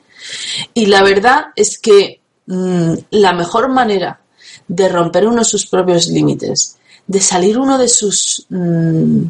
Y 0.74 0.86
la 0.86 1.04
verdad 1.04 1.48
es 1.58 1.78
que 1.78 2.22
mm, 2.46 2.94
la 3.12 3.34
mejor 3.34 3.68
manera 3.68 4.22
de 4.66 4.88
romper 4.88 5.28
uno 5.28 5.44
sus 5.44 5.68
propios 5.68 6.08
límites, 6.08 6.78
de 7.06 7.20
salir 7.20 7.58
uno 7.58 7.78
de 7.78 7.90
sus, 7.90 8.46
mm, 8.48 9.24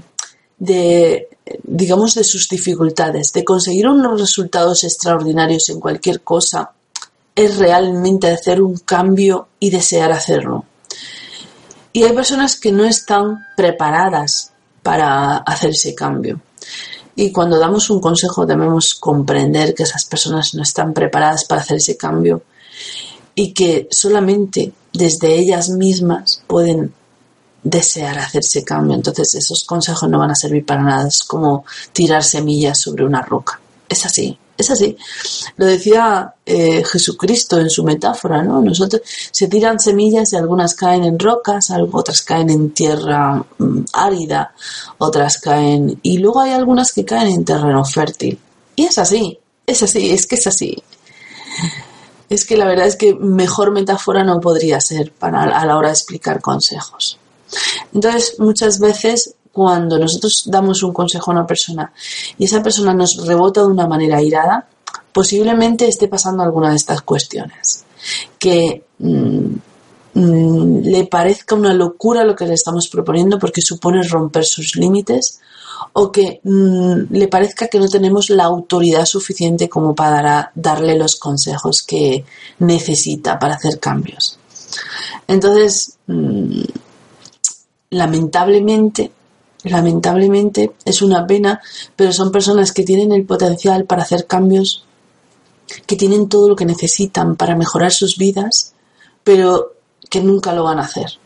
de, 0.60 1.28
digamos, 1.64 2.14
de 2.14 2.24
sus 2.24 2.48
dificultades, 2.48 3.34
de 3.34 3.44
conseguir 3.44 3.88
unos 3.88 4.22
resultados 4.22 4.84
extraordinarios 4.84 5.70
en 5.70 5.80
cualquier 5.80 6.22
cosa, 6.22 6.72
es 7.34 7.58
realmente 7.58 8.30
hacer 8.30 8.62
un 8.62 8.78
cambio 8.78 9.48
y 9.60 9.72
desear 9.72 10.12
hacerlo. 10.12 10.67
Y 11.98 12.04
hay 12.04 12.14
personas 12.14 12.60
que 12.60 12.72
no 12.72 12.86
están 12.86 13.48
preparadas 13.56 14.52
para 14.84 15.38
hacer 15.38 15.72
ese 15.72 15.96
cambio. 15.96 16.40
Y 17.16 17.32
cuando 17.32 17.58
damos 17.58 17.90
un 17.90 18.00
consejo 18.00 18.46
debemos 18.46 18.94
comprender 18.94 19.74
que 19.74 19.82
esas 19.82 20.06
personas 20.06 20.54
no 20.54 20.62
están 20.62 20.94
preparadas 20.94 21.46
para 21.46 21.62
hacer 21.62 21.78
ese 21.78 21.98
cambio 21.98 22.44
y 23.34 23.52
que 23.52 23.88
solamente 23.90 24.72
desde 24.94 25.40
ellas 25.40 25.70
mismas 25.70 26.44
pueden 26.46 26.94
desear 27.64 28.20
hacer 28.20 28.42
ese 28.42 28.64
cambio. 28.64 28.96
Entonces 28.96 29.34
esos 29.34 29.64
consejos 29.64 30.08
no 30.08 30.20
van 30.20 30.30
a 30.30 30.36
servir 30.36 30.68
para 30.68 30.84
nada. 30.84 31.08
Es 31.08 31.24
como 31.24 31.66
tirar 31.94 32.24
semillas 32.24 32.80
sobre 32.80 33.06
una 33.06 33.24
roca. 33.24 33.60
Es 33.90 34.06
así. 34.06 34.38
Es 34.58 34.72
así. 34.72 34.98
Lo 35.58 35.66
decía 35.66 36.34
eh, 36.46 36.84
Jesucristo 36.84 37.60
en 37.60 37.70
su 37.70 37.84
metáfora, 37.84 38.42
¿no? 38.42 38.62
Nosotros 38.62 39.02
se 39.32 39.48
tiran 39.48 39.80
semillas 39.80 40.34
y 40.34 40.36
algunas 40.36 40.74
caen 40.74 41.04
en 41.04 41.20
rocas, 41.20 41.72
otras 41.92 42.24
caen 42.24 42.50
en 42.50 42.72
tierra 42.72 43.44
mm, 43.58 43.82
árida, 43.94 44.54
otras 44.98 45.38
caen 45.38 46.00
y 46.02 46.18
luego 46.18 46.42
hay 46.42 46.52
algunas 46.52 46.92
que 46.92 47.06
caen 47.06 47.30
en 47.30 47.46
terreno 47.46 47.86
fértil. 47.86 48.40
Y 48.76 48.86
es 48.86 48.98
así, 48.98 49.40
es 49.66 49.84
así, 49.84 50.12
es 50.12 50.26
que 50.26 50.36
es 50.36 50.48
así. 50.48 50.84
Es 52.30 52.46
que 52.46 52.58
la 52.58 52.66
verdad 52.66 52.88
es 52.88 52.96
que 52.96 53.14
mejor 53.14 53.72
metáfora 53.72 54.24
no 54.24 54.42
podría 54.42 54.82
ser 54.82 55.12
para 55.14 55.44
a 55.44 55.66
la 55.66 55.78
hora 55.78 55.90
de 55.90 55.94
explicar 55.94 56.42
consejos. 56.42 57.20
Entonces, 57.94 58.36
muchas 58.40 58.80
veces 58.80 59.36
cuando 59.58 59.98
nosotros 59.98 60.44
damos 60.46 60.84
un 60.84 60.94
consejo 60.94 61.32
a 61.32 61.34
una 61.34 61.48
persona 61.48 61.92
y 62.38 62.46
esa 62.46 62.62
persona 62.62 62.94
nos 62.94 63.26
rebota 63.26 63.62
de 63.62 63.70
una 63.70 63.88
manera 63.88 64.22
irada, 64.22 64.68
posiblemente 65.12 65.88
esté 65.88 66.08
pasando 66.08 66.44
alguna 66.44 66.70
de 66.70 66.76
estas 66.76 67.02
cuestiones. 67.02 67.84
Que 68.38 68.84
mm, 69.00 69.56
mm, 70.14 70.82
le 70.84 71.08
parezca 71.08 71.56
una 71.56 71.74
locura 71.74 72.24
lo 72.24 72.36
que 72.36 72.46
le 72.46 72.54
estamos 72.54 72.88
proponiendo 72.88 73.40
porque 73.40 73.64
supone 73.64 74.04
romper 74.04 74.46
sus 74.46 74.76
límites 74.76 75.40
o 75.94 76.12
que 76.12 76.40
mm, 76.44 77.12
le 77.14 77.28
parezca 77.28 77.68
que 77.68 77.80
no 77.80 77.90
tenemos 77.90 78.30
la 78.30 78.44
autoridad 78.44 79.06
suficiente 79.06 79.68
como 79.68 79.96
para 79.96 80.52
darle 80.54 80.96
los 80.96 81.16
consejos 81.16 81.82
que 81.82 82.24
necesita 82.60 83.40
para 83.40 83.56
hacer 83.56 83.80
cambios. 83.80 84.38
Entonces, 85.28 85.98
lamentablemente, 87.90 89.12
lamentablemente 89.70 90.74
es 90.86 91.02
una 91.02 91.26
pena, 91.26 91.62
pero 91.96 92.12
son 92.12 92.32
personas 92.32 92.72
que 92.72 92.84
tienen 92.84 93.12
el 93.12 93.26
potencial 93.26 93.86
para 93.86 94.04
hacer 94.04 94.28
cambios, 94.28 94.86
que 95.86 95.96
tienen 95.96 96.30
todo 96.30 96.50
lo 96.50 96.56
que 96.56 96.66
necesitan 96.66 97.36
para 97.36 97.56
mejorar 97.56 97.92
sus 97.92 98.18
vidas, 98.18 98.74
pero 99.24 99.74
que 100.10 100.22
nunca 100.22 100.54
lo 100.54 100.64
van 100.64 100.80
a 100.80 100.84
hacer, 100.84 101.20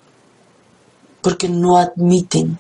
porque 1.22 1.48
no 1.50 1.78
admiten 1.78 2.58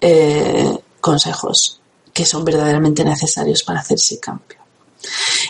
eh, 0.00 0.78
consejos 1.00 1.80
que 2.12 2.26
son 2.26 2.44
verdaderamente 2.44 3.04
necesarios 3.04 3.62
para 3.62 3.80
hacer 3.80 3.96
ese 3.96 4.18
cambio. 4.18 4.58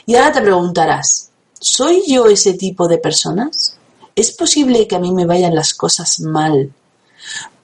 Y 0.07 0.15
ahora 0.15 0.33
te 0.33 0.43
preguntarás, 0.43 1.31
¿soy 1.59 2.03
yo 2.07 2.27
ese 2.27 2.55
tipo 2.55 2.87
de 2.87 2.99
personas? 2.99 3.77
¿Es 4.15 4.33
posible 4.33 4.87
que 4.87 4.97
a 4.97 5.01
mí 5.01 5.13
me 5.13 5.27
vayan 5.27 5.55
las 5.55 5.75
cosas 5.75 6.21
mal 6.21 6.73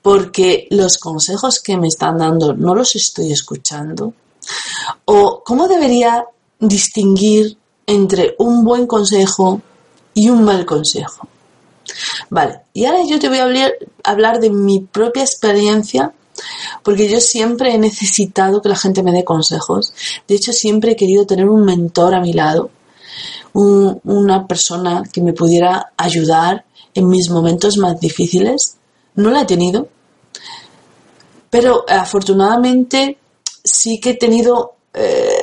porque 0.06 0.68
los 0.70 0.98
consejos 0.98 1.58
que 1.58 1.76
me 1.76 1.88
están 1.88 2.18
dando 2.18 2.54
no 2.54 2.76
los 2.76 2.94
estoy 2.94 3.32
escuchando? 3.32 4.14
¿O 5.04 5.42
cómo 5.44 5.66
debería 5.66 6.24
distinguir 6.60 7.58
entre 7.88 8.36
un 8.38 8.64
buen 8.64 8.86
consejo 8.86 9.60
y 10.14 10.28
un 10.28 10.44
mal 10.44 10.64
consejo? 10.64 11.26
Vale, 12.30 12.60
y 12.72 12.84
ahora 12.84 13.00
yo 13.04 13.18
te 13.18 13.28
voy 13.28 13.38
a 13.38 13.72
hablar, 14.04 14.38
de 14.38 14.50
mi 14.50 14.78
propia 14.78 15.24
experiencia 15.24 16.12
porque 16.84 17.08
yo 17.08 17.20
siempre 17.20 17.74
he 17.74 17.78
necesitado 17.78 18.62
que 18.62 18.68
la 18.68 18.76
gente 18.76 19.02
me 19.02 19.10
dé 19.10 19.24
consejos. 19.24 19.92
De 20.28 20.36
hecho, 20.36 20.52
siempre 20.52 20.92
he 20.92 20.96
querido 20.96 21.26
tener 21.26 21.48
un 21.48 21.64
mentor 21.64 22.14
a 22.14 22.20
mi 22.20 22.32
lado, 22.32 22.70
una 23.54 24.46
persona 24.46 25.02
que 25.12 25.20
me 25.20 25.32
pudiera 25.32 25.90
ayudar 25.96 26.64
en 26.94 27.08
mis 27.08 27.28
momentos 27.28 27.76
más 27.78 27.98
difíciles. 27.98 28.76
No 29.16 29.30
la 29.30 29.40
he 29.40 29.46
tenido, 29.46 29.88
pero 31.56 31.84
afortunadamente 31.88 33.16
sí 33.64 33.98
que 33.98 34.10
he 34.10 34.16
tenido 34.16 34.74
eh, 34.92 35.40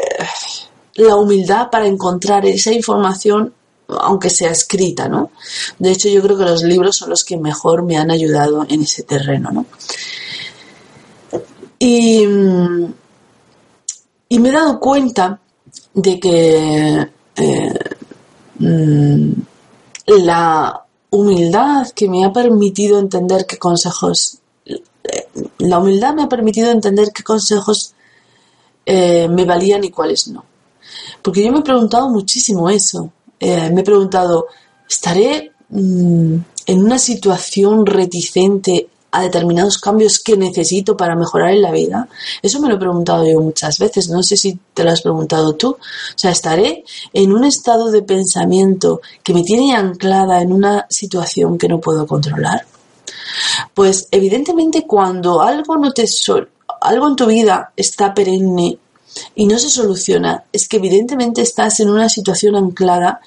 la 0.98 1.16
humildad 1.16 1.72
para 1.72 1.88
encontrar 1.88 2.46
esa 2.46 2.72
información 2.72 3.52
aunque 3.88 4.30
sea 4.30 4.52
escrita, 4.52 5.10
¿no? 5.10 5.32
De 5.80 5.92
hecho, 5.92 6.10
yo 6.10 6.22
creo 6.22 6.38
que 6.38 6.46
los 6.46 6.62
libros 6.62 6.98
son 6.98 7.10
los 7.10 7.24
que 7.24 7.38
mejor 7.38 7.82
me 7.82 7.98
han 7.98 8.12
ayudado 8.12 8.64
en 8.70 8.84
ese 8.84 9.02
terreno, 9.02 9.50
¿no? 9.52 9.66
Y, 11.80 12.28
me 12.28 12.94
he 14.50 14.52
dado 14.52 14.80
cuenta 14.80 15.40
de 15.96 16.20
que 16.20 17.08
eh, 17.38 17.74
mm, 18.60 19.32
la 20.06 20.86
humildad 21.10 21.90
que 21.90 22.08
me 22.08 22.24
ha 22.24 22.32
permitido 22.32 23.00
entender 23.00 23.48
qué 23.48 23.58
consejos, 23.58 24.43
la 25.60 25.80
humildad 25.80 26.14
me 26.14 26.24
ha 26.24 26.30
permitido 26.30 26.72
entender 26.72 27.12
qué 27.14 27.24
consejos 27.24 27.94
eh, 28.86 29.28
me 29.28 29.46
valían 29.46 29.84
y 29.84 29.90
cuáles 29.90 30.28
no. 30.28 30.46
Porque 31.22 31.44
yo 31.44 31.52
me 31.52 31.60
he 31.60 31.64
preguntado 31.64 32.10
muchísimo 32.10 32.70
eso. 32.70 33.12
me 33.40 33.82
he 33.82 33.84
preguntado, 33.84 34.48
¿estaré 34.90 35.52
mm, 35.70 36.36
en 36.68 36.84
una 36.84 37.00
situación 37.00 37.86
reticente 37.86 38.90
a 39.12 39.22
determinados 39.22 39.78
cambios 39.78 40.20
que 40.20 40.36
necesito 40.36 40.98
para 40.98 41.16
mejorar 41.16 41.52
en 41.52 41.62
la 41.62 41.72
vida? 41.72 42.10
Eso 42.42 42.60
me 42.60 42.68
lo 42.68 42.76
he 42.76 42.80
preguntado 42.80 43.26
yo 43.26 43.40
muchas 43.40 43.78
veces, 43.78 44.10
no 44.10 44.24
sé 44.24 44.36
si 44.36 44.60
te 44.74 44.84
lo 44.84 44.92
has 44.92 45.02
preguntado 45.02 45.54
tú. 45.54 45.70
O 45.70 45.78
sea, 46.16 46.32
estaré 46.32 46.84
en 47.14 47.32
un 47.32 47.44
estado 47.46 47.92
de 47.92 48.02
pensamiento 48.02 49.02
que 49.24 49.34
me 49.34 49.44
tiene 49.44 49.76
anclada 49.76 50.42
en 50.42 50.52
una 50.52 50.86
situación 50.90 51.58
que 51.58 51.68
no 51.68 51.80
puedo 51.80 52.06
controlar. 52.08 52.66
Pues 53.74 54.08
evidentemente 54.12 54.86
cuando 54.86 55.42
algo 55.42 55.78
no 55.78 55.92
te 55.92 56.06
algo 56.82 57.08
en 57.08 57.16
tu 57.16 57.26
vida 57.26 57.72
está 57.76 58.14
perenne 58.14 58.78
y 59.36 59.46
no 59.46 59.60
se 59.60 59.70
soluciona, 59.70 60.44
es 60.52 60.68
que 60.68 60.78
evidentemente 60.78 61.42
estás 61.42 61.80
en 61.80 61.90
una 61.90 62.10
situación 62.10 62.56
anclada 62.56 63.22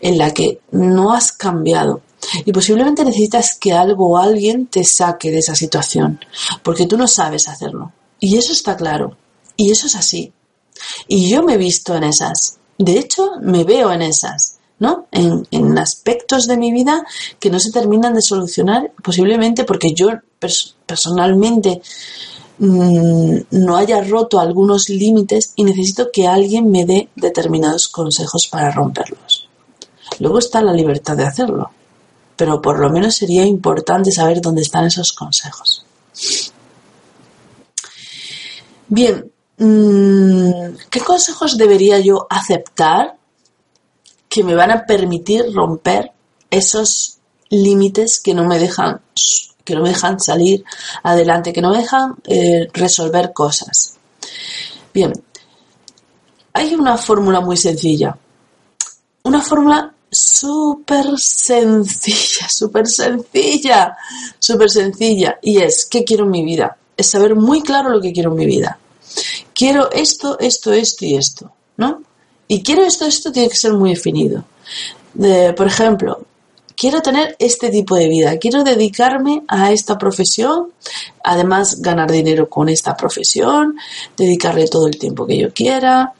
en 0.00 0.18
la 0.18 0.32
que 0.34 0.60
no 0.72 1.12
has 1.12 1.32
cambiado 1.32 2.02
y 2.44 2.52
posiblemente 2.52 3.04
necesitas 3.04 3.56
que 3.58 3.72
algo 3.72 4.10
o 4.10 4.18
alguien 4.18 4.66
te 4.66 4.84
saque 4.84 5.30
de 5.30 5.38
esa 5.38 5.54
situación, 5.54 6.20
porque 6.62 6.86
tú 6.86 6.96
no 6.96 7.08
sabes 7.08 7.48
hacerlo. 7.48 7.92
Y 8.18 8.36
eso 8.36 8.52
está 8.52 8.76
claro. 8.76 9.16
Y 9.56 9.70
eso 9.70 9.86
es 9.86 9.96
así. 9.96 10.32
Y 11.08 11.30
yo 11.30 11.42
me 11.42 11.54
he 11.54 11.58
visto 11.58 11.94
en 11.94 12.04
esas. 12.04 12.58
De 12.78 12.98
hecho, 12.98 13.32
me 13.40 13.64
veo 13.64 13.92
en 13.92 14.02
esas. 14.02 14.58
¿No? 14.80 15.06
En, 15.12 15.78
aspectos 15.78 16.46
de 16.46 16.56
mi 16.56 16.72
vida 16.72 17.06
que 17.38 17.50
no 17.50 17.60
se 17.60 17.70
terminan 17.70 18.14
de 18.14 18.20
solucionar, 18.20 18.90
posiblemente 19.02 19.64
porque 19.64 19.94
yo 19.94 20.08
personalmente 20.86 21.80
mm, 22.58 23.36
no 23.52 23.76
haya 23.76 24.02
roto 24.02 24.40
algunos 24.40 24.88
límites 24.88 25.52
y 25.54 25.64
necesito 25.64 26.10
que 26.12 26.26
alguien 26.26 26.70
me 26.70 26.84
dé 26.84 27.08
determinados 27.14 27.88
consejos 27.88 28.48
para 28.48 28.72
romperlos. 28.72 29.48
Luego 30.18 30.40
está 30.40 30.60
la 30.60 30.72
libertad 30.72 31.16
de 31.16 31.24
hacerlo 31.24 31.70
pero 32.40 32.62
por 32.62 32.78
lo 32.78 32.88
menos 32.88 33.16
sería 33.16 33.44
importante 33.44 34.10
saber 34.10 34.40
dónde 34.40 34.62
están 34.62 34.86
esos 34.86 35.12
consejos. 35.12 35.84
Bien, 38.88 39.30
mm, 39.58 40.76
¿qué 40.88 41.00
consejos 41.00 41.58
debería 41.58 41.98
yo 42.00 42.26
aceptar 42.30 43.14
que 44.30 44.42
me 44.42 44.54
van 44.54 44.70
a 44.70 44.86
permitir 44.86 45.44
romper 45.52 46.12
esos 46.48 47.18
límites 47.50 48.20
que 48.20 48.32
no 48.32 48.46
me 48.46 48.58
dejan 48.58 49.00
que 49.64 49.74
no 49.74 49.82
me 49.82 49.90
dejan 49.90 50.18
salir 50.18 50.64
adelante, 51.02 51.52
que 51.52 51.60
no 51.60 51.70
me 51.70 51.78
dejan 51.78 52.16
eh, 52.24 52.68
resolver 52.72 53.32
cosas? 53.32 53.94
Bien, 54.92 55.12
hay 56.52 56.74
una 56.74 56.96
fórmula 56.96 57.40
muy 57.40 57.56
sencilla. 57.56 58.16
Una 59.22 59.42
fórmula 59.42 59.94
súper 60.10 61.06
sencilla, 61.18 62.48
súper 62.48 62.86
sencilla, 62.88 63.96
súper 64.38 64.70
sencilla. 64.70 65.38
Y 65.42 65.58
es, 65.58 65.86
¿qué 65.88 66.04
quiero 66.04 66.24
en 66.24 66.30
mi 66.30 66.44
vida? 66.44 66.76
Es 66.96 67.10
saber 67.10 67.36
muy 67.36 67.62
claro 67.62 67.90
lo 67.90 68.00
que 68.00 68.12
quiero 68.12 68.30
en 68.30 68.38
mi 68.38 68.46
vida. 68.46 68.78
Quiero 69.54 69.90
esto, 69.92 70.38
esto, 70.38 70.72
esto 70.72 71.04
y 71.04 71.16
esto, 71.16 71.52
¿no? 71.76 72.02
Y 72.50 72.64
quiero 72.64 72.84
esto, 72.84 73.06
esto 73.06 73.30
tiene 73.30 73.48
que 73.48 73.54
ser 73.54 73.74
muy 73.74 73.90
definido. 73.90 74.42
por 75.56 75.66
ejemplo, 75.68 76.26
quiero 76.76 77.00
tener 77.00 77.36
este 77.38 77.70
tipo 77.70 77.94
de 77.94 78.08
vida, 78.08 78.38
quiero 78.38 78.64
dedicarme 78.64 79.44
a 79.46 79.70
esta 79.70 79.96
profesión, 79.96 80.72
además 81.22 81.80
ganar 81.80 82.10
dinero 82.10 82.48
con 82.48 82.68
esta 82.68 82.96
profesión, 82.96 83.76
dedicarle 84.16 84.66
todo 84.66 84.88
el 84.88 84.98
tiempo 84.98 85.28
que 85.28 85.38
yo 85.38 85.54
quiera, 85.54 86.12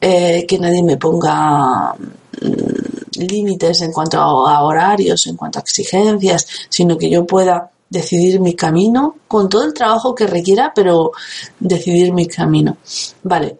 eh, 0.00 0.46
que 0.48 0.58
nadie 0.58 0.82
me 0.82 0.96
ponga 0.96 1.92
mm, 1.92 3.20
límites 3.20 3.82
en 3.82 3.92
cuanto 3.92 4.18
a 4.18 4.62
horarios, 4.62 5.26
en 5.26 5.36
cuanto 5.36 5.58
a 5.58 5.62
exigencias, 5.62 6.46
sino 6.70 6.96
que 6.96 7.10
yo 7.10 7.26
pueda 7.26 7.70
decidir 7.90 8.40
mi 8.40 8.54
camino 8.54 9.16
con 9.28 9.50
todo 9.50 9.64
el 9.64 9.74
trabajo 9.74 10.14
que 10.14 10.26
requiera, 10.26 10.72
pero 10.74 11.12
decidir 11.60 12.14
mi 12.14 12.26
camino. 12.26 12.78
Vale, 13.22 13.58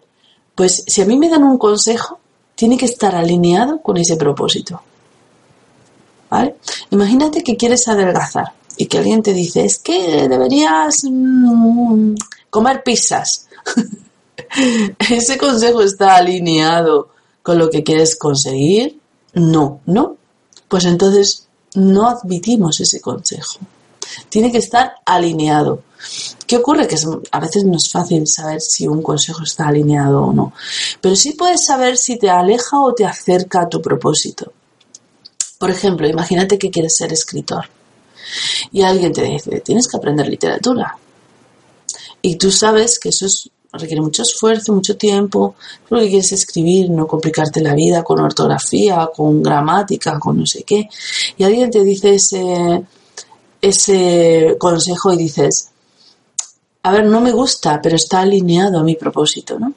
pues 0.54 0.84
si 0.86 1.02
a 1.02 1.06
mí 1.06 1.16
me 1.18 1.28
dan 1.28 1.42
un 1.42 1.58
consejo, 1.58 2.18
tiene 2.54 2.76
que 2.76 2.86
estar 2.86 3.14
alineado 3.14 3.80
con 3.80 3.96
ese 3.96 4.16
propósito. 4.16 4.80
¿Vale? 6.30 6.56
Imagínate 6.90 7.42
que 7.42 7.56
quieres 7.56 7.86
adelgazar 7.88 8.52
y 8.76 8.86
que 8.86 8.98
alguien 8.98 9.22
te 9.22 9.32
dice, 9.32 9.64
es 9.64 9.78
que 9.78 10.28
deberías 10.28 11.04
mm, 11.04 12.14
comer 12.50 12.82
pizzas. 12.82 13.46
ese 15.10 15.38
consejo 15.38 15.82
está 15.82 16.16
alineado 16.16 17.08
con 17.42 17.58
lo 17.58 17.70
que 17.70 17.82
quieres 17.82 18.16
conseguir, 18.16 18.98
no, 19.34 19.80
¿no? 19.86 20.16
Pues 20.68 20.84
entonces 20.86 21.46
no 21.74 22.08
admitimos 22.08 22.80
ese 22.80 23.00
consejo. 23.00 23.58
Tiene 24.28 24.50
que 24.50 24.58
estar 24.58 24.94
alineado. 25.04 25.82
¿Qué 26.46 26.56
ocurre? 26.56 26.86
Que 26.86 26.96
a 27.30 27.40
veces 27.40 27.64
no 27.64 27.76
es 27.76 27.90
fácil 27.90 28.26
saber 28.26 28.60
si 28.60 28.86
un 28.86 29.02
consejo 29.02 29.42
está 29.42 29.68
alineado 29.68 30.22
o 30.22 30.32
no, 30.32 30.52
pero 31.00 31.16
sí 31.16 31.32
puedes 31.32 31.64
saber 31.64 31.96
si 31.96 32.18
te 32.18 32.28
aleja 32.28 32.80
o 32.80 32.94
te 32.94 33.04
acerca 33.04 33.62
a 33.62 33.68
tu 33.68 33.80
propósito. 33.80 34.52
Por 35.58 35.70
ejemplo, 35.70 36.06
imagínate 36.06 36.58
que 36.58 36.70
quieres 36.70 36.96
ser 36.96 37.12
escritor 37.12 37.64
y 38.72 38.82
alguien 38.82 39.12
te 39.12 39.22
dice, 39.22 39.60
tienes 39.60 39.88
que 39.88 39.96
aprender 39.96 40.28
literatura. 40.28 40.98
Y 42.20 42.36
tú 42.36 42.50
sabes 42.50 42.98
que 42.98 43.10
eso 43.10 43.26
es 43.26 43.50
requiere 43.78 44.00
mucho 44.00 44.22
esfuerzo, 44.22 44.72
mucho 44.72 44.96
tiempo, 44.96 45.56
lo 45.90 46.00
que 46.00 46.08
quieres 46.08 46.32
escribir, 46.32 46.90
no 46.90 47.06
complicarte 47.06 47.60
la 47.60 47.74
vida 47.74 48.02
con 48.02 48.20
ortografía, 48.20 49.08
con 49.14 49.42
gramática, 49.42 50.18
con 50.18 50.38
no 50.38 50.46
sé 50.46 50.62
qué. 50.62 50.88
Y 51.36 51.44
alguien 51.44 51.70
te 51.70 51.82
dice 51.82 52.14
ese, 52.14 52.84
ese 53.60 54.56
consejo 54.58 55.12
y 55.12 55.16
dices, 55.16 55.70
a 56.84 56.92
ver, 56.92 57.06
no 57.06 57.22
me 57.22 57.32
gusta, 57.32 57.80
pero 57.80 57.96
está 57.96 58.20
alineado 58.20 58.78
a 58.78 58.82
mi 58.82 58.94
propósito, 58.94 59.58
¿no? 59.58 59.72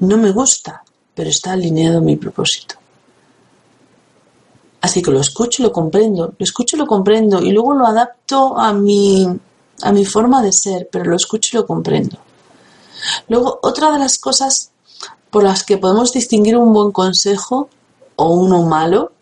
No 0.00 0.16
me 0.18 0.32
gusta, 0.32 0.82
pero 1.14 1.30
está 1.30 1.52
alineado 1.52 1.98
a 1.98 2.00
mi 2.00 2.16
propósito. 2.16 2.74
Así 4.80 5.00
que 5.00 5.12
lo 5.12 5.20
escucho 5.20 5.62
y 5.62 5.66
lo 5.66 5.72
comprendo, 5.72 6.34
lo 6.36 6.44
escucho 6.44 6.74
y 6.74 6.80
lo 6.80 6.88
comprendo 6.88 7.40
y 7.40 7.52
luego 7.52 7.72
lo 7.72 7.86
adapto 7.86 8.58
a 8.58 8.72
mi, 8.72 9.28
a 9.82 9.92
mi 9.92 10.04
forma 10.04 10.42
de 10.42 10.50
ser, 10.50 10.88
pero 10.90 11.04
lo 11.04 11.14
escucho 11.14 11.50
y 11.52 11.60
lo 11.60 11.66
comprendo. 11.68 12.18
Luego, 13.28 13.60
otra 13.62 13.92
de 13.92 14.00
las 14.00 14.18
cosas 14.18 14.72
por 15.30 15.44
las 15.44 15.62
que 15.62 15.78
podemos 15.78 16.12
distinguir 16.12 16.56
un 16.56 16.72
buen 16.72 16.90
consejo 16.90 17.68
o 18.16 18.34
uno 18.34 18.64
malo 18.64 19.12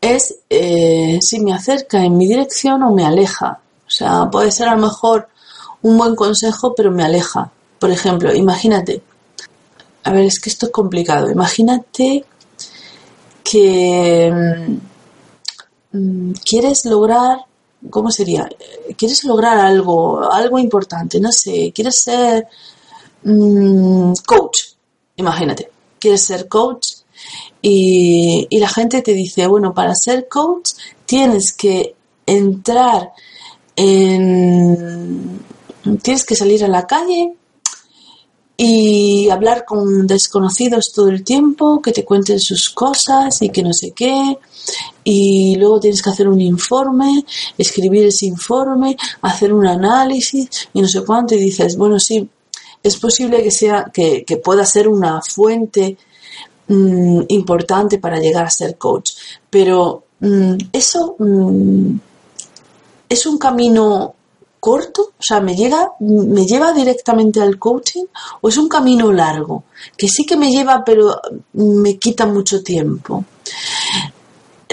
es 0.00 0.36
eh, 0.48 1.18
si 1.20 1.40
me 1.40 1.52
acerca 1.52 2.02
en 2.02 2.16
mi 2.16 2.26
dirección 2.26 2.82
o 2.82 2.94
me 2.94 3.04
aleja. 3.04 3.60
O 3.86 3.90
sea, 3.90 4.30
puede 4.30 4.50
ser 4.50 4.68
a 4.68 4.74
lo 4.74 4.80
mejor 4.86 5.28
un 5.82 5.98
buen 5.98 6.14
consejo, 6.14 6.74
pero 6.74 6.90
me 6.90 7.04
aleja. 7.04 7.50
Por 7.78 7.90
ejemplo, 7.90 8.34
imagínate, 8.34 9.02
a 10.04 10.12
ver, 10.12 10.24
es 10.24 10.40
que 10.40 10.50
esto 10.50 10.66
es 10.66 10.72
complicado. 10.72 11.30
Imagínate 11.30 12.24
que 13.44 14.32
mm, 15.92 15.98
mm, 15.98 16.32
quieres 16.44 16.84
lograr, 16.84 17.38
¿cómo 17.90 18.10
sería? 18.10 18.48
Quieres 18.96 19.24
lograr 19.24 19.58
algo, 19.58 20.30
algo 20.32 20.58
importante, 20.58 21.20
no 21.20 21.32
sé, 21.32 21.72
quieres 21.74 22.02
ser 22.02 22.48
Mm, 23.22 24.12
coach. 24.26 24.58
Imagínate, 25.16 25.70
quieres 25.98 26.24
ser 26.24 26.48
coach 26.48 26.88
y, 27.60 28.46
la 28.58 28.68
gente 28.68 29.02
te 29.02 29.12
dice, 29.12 29.46
bueno, 29.46 29.74
para 29.74 29.94
ser 29.94 30.28
coach 30.28 30.72
tienes 31.06 31.52
que 31.52 31.94
entrar 32.26 33.12
en... 33.76 35.40
Tienes 36.02 36.24
que 36.24 36.34
salir 36.34 36.64
a 36.64 36.68
la 36.68 36.86
calle 36.86 37.34
y 38.60 39.30
hablar 39.30 39.64
con 39.64 40.08
desconocidos 40.08 40.92
todo 40.92 41.08
el 41.08 41.22
tiempo, 41.22 41.80
que 41.80 41.92
te 41.92 42.04
cuenten 42.04 42.40
sus 42.40 42.70
cosas 42.70 43.40
y 43.40 43.50
que 43.50 43.62
no 43.62 43.72
sé 43.72 43.92
qué, 43.92 44.36
y 45.04 45.54
luego 45.54 45.78
tienes 45.78 46.02
que 46.02 46.10
hacer 46.10 46.28
un 46.28 46.40
informe, 46.40 47.24
escribir 47.56 48.06
ese 48.06 48.26
informe, 48.26 48.96
hacer 49.22 49.52
un 49.52 49.64
análisis 49.64 50.68
y 50.74 50.82
no 50.82 50.88
sé 50.88 51.04
cuánto, 51.04 51.36
y 51.36 51.38
dices, 51.38 51.76
bueno, 51.76 52.00
sí, 52.00 52.28
es 52.82 52.96
posible 52.96 53.44
que 53.44 53.52
sea, 53.52 53.92
que, 53.94 54.24
pueda 54.42 54.66
ser 54.66 54.88
una 54.88 55.22
fuente 55.22 55.96
mm, 56.66 57.22
importante 57.28 57.98
para 57.98 58.18
llegar 58.18 58.44
a 58.46 58.50
ser 58.50 58.76
coach, 58.76 59.12
pero 59.48 60.02
mm, 60.18 60.54
eso 60.72 61.14
mm, 61.16 61.96
es 63.08 63.24
un 63.24 63.38
camino 63.38 64.16
corto, 64.60 65.12
o 65.18 65.22
sea, 65.22 65.40
me 65.40 65.54
llega, 65.54 65.92
me 66.00 66.46
lleva 66.46 66.72
directamente 66.72 67.40
al 67.40 67.58
coaching 67.58 68.04
o 68.40 68.48
es 68.48 68.56
un 68.56 68.68
camino 68.68 69.12
largo, 69.12 69.64
que 69.96 70.08
sí 70.08 70.24
que 70.24 70.36
me 70.36 70.50
lleva, 70.50 70.82
pero 70.84 71.20
me 71.52 71.98
quita 71.98 72.26
mucho 72.26 72.62
tiempo. 72.62 73.24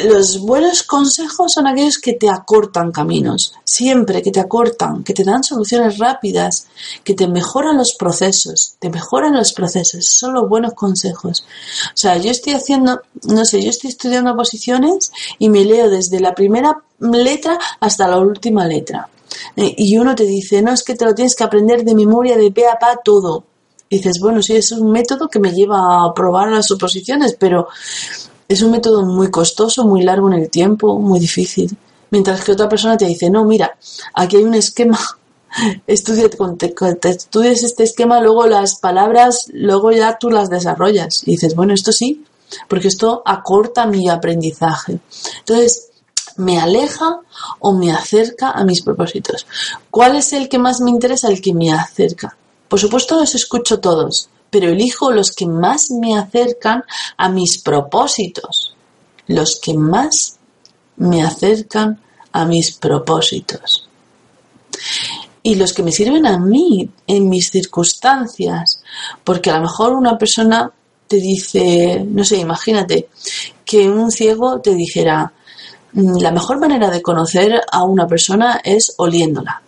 Los 0.03 0.39
buenos 0.41 0.83
consejos 0.83 1.53
son 1.53 1.67
aquellos 1.67 1.99
que 1.99 2.13
te 2.13 2.27
acortan 2.27 2.91
caminos, 2.91 3.53
siempre 3.63 4.21
que 4.21 4.31
te 4.31 4.41
acortan, 4.41 5.05
que 5.05 5.13
te 5.13 5.23
dan 5.23 5.41
soluciones 5.41 5.97
rápidas, 5.99 6.67
que 7.05 7.13
te 7.13 7.29
mejoran 7.29 7.77
los 7.77 7.93
procesos, 7.93 8.75
te 8.79 8.89
mejoran 8.89 9.33
los 9.33 9.53
procesos, 9.53 10.05
son 10.05 10.33
los 10.33 10.49
buenos 10.49 10.73
consejos. 10.73 11.45
O 11.87 11.97
sea, 11.97 12.17
yo 12.17 12.29
estoy 12.29 12.53
haciendo, 12.53 12.99
no 13.23 13.45
sé, 13.45 13.61
yo 13.61 13.69
estoy 13.69 13.91
estudiando 13.91 14.35
posiciones 14.35 15.13
y 15.39 15.47
me 15.47 15.63
leo 15.63 15.89
desde 15.89 16.19
la 16.19 16.35
primera 16.35 16.83
letra 16.99 17.57
hasta 17.79 18.05
la 18.05 18.17
última 18.17 18.65
letra. 18.65 19.09
Eh, 19.55 19.73
y 19.77 19.97
uno 19.97 20.15
te 20.15 20.25
dice, 20.25 20.61
no, 20.61 20.71
es 20.71 20.83
que 20.83 20.95
te 20.95 21.05
lo 21.05 21.13
tienes 21.13 21.35
que 21.35 21.43
aprender 21.43 21.83
de 21.83 21.95
memoria, 21.95 22.37
de 22.37 22.51
pe 22.51 22.67
a 22.67 22.77
pa, 22.77 22.97
todo. 23.03 23.43
Dices, 23.89 24.19
bueno, 24.19 24.41
sí, 24.41 24.55
es 24.55 24.71
un 24.71 24.91
método 24.91 25.29
que 25.29 25.39
me 25.39 25.51
lleva 25.51 26.05
a 26.05 26.13
probar 26.13 26.51
las 26.51 26.69
oposiciones, 26.71 27.35
pero 27.39 27.67
es 28.47 28.61
un 28.61 28.71
método 28.71 29.05
muy 29.05 29.29
costoso, 29.29 29.85
muy 29.85 30.03
largo 30.03 30.27
en 30.27 30.41
el 30.41 30.49
tiempo, 30.49 30.99
muy 30.99 31.19
difícil. 31.19 31.75
Mientras 32.11 32.43
que 32.43 32.51
otra 32.51 32.69
persona 32.69 32.97
te 32.97 33.05
dice, 33.05 33.29
no, 33.29 33.45
mira, 33.45 33.77
aquí 34.13 34.37
hay 34.37 34.43
un 34.43 34.55
esquema, 34.55 34.99
estudia, 35.87 36.29
estudias 37.03 37.63
este 37.63 37.83
esquema, 37.83 38.21
luego 38.21 38.47
las 38.47 38.75
palabras, 38.79 39.47
luego 39.53 39.91
ya 39.91 40.17
tú 40.17 40.29
las 40.29 40.49
desarrollas. 40.49 41.23
Y 41.25 41.31
dices, 41.31 41.55
bueno, 41.55 41.73
esto 41.73 41.91
sí, 41.91 42.25
porque 42.67 42.87
esto 42.87 43.21
acorta 43.25 43.85
mi 43.85 44.09
aprendizaje. 44.09 44.99
Entonces, 45.39 45.89
me 46.37 46.59
aleja 46.59 47.19
o 47.59 47.73
me 47.73 47.91
acerca 47.91 48.51
a 48.51 48.63
mis 48.63 48.81
propósitos. 48.81 49.45
¿Cuál 49.89 50.15
es 50.15 50.33
el 50.33 50.49
que 50.49 50.59
más 50.59 50.81
me 50.81 50.91
interesa? 50.91 51.29
El 51.29 51.41
que 51.41 51.53
me 51.53 51.71
acerca. 51.71 52.35
Por 52.67 52.79
supuesto 52.79 53.19
los 53.19 53.35
escucho 53.35 53.79
todos, 53.79 54.29
pero 54.49 54.69
elijo 54.69 55.11
los 55.11 55.31
que 55.31 55.45
más 55.45 55.91
me 55.91 56.17
acercan 56.17 56.83
a 57.17 57.29
mis 57.29 57.61
propósitos. 57.61 58.75
Los 59.27 59.59
que 59.61 59.73
más 59.73 60.37
me 60.97 61.23
acercan 61.23 61.99
a 62.31 62.45
mis 62.45 62.71
propósitos. 62.71 63.87
Y 65.41 65.55
los 65.55 65.73
que 65.73 65.83
me 65.83 65.91
sirven 65.91 66.25
a 66.25 66.37
mí 66.39 66.89
en 67.07 67.29
mis 67.29 67.51
circunstancias. 67.51 68.81
Porque 69.23 69.51
a 69.51 69.57
lo 69.57 69.61
mejor 69.61 69.93
una 69.93 70.17
persona 70.17 70.71
te 71.07 71.17
dice, 71.17 72.03
no 72.05 72.23
sé, 72.23 72.37
imagínate 72.37 73.09
que 73.63 73.89
un 73.89 74.11
ciego 74.11 74.59
te 74.59 74.73
dijera, 74.73 75.33
la 75.95 76.31
mejor 76.31 76.59
manera 76.59 76.89
de 76.89 77.01
conocer 77.01 77.61
a 77.71 77.83
una 77.83 78.05
persona 78.05 78.59
es 78.63 78.93
oliéndola. 78.97 79.61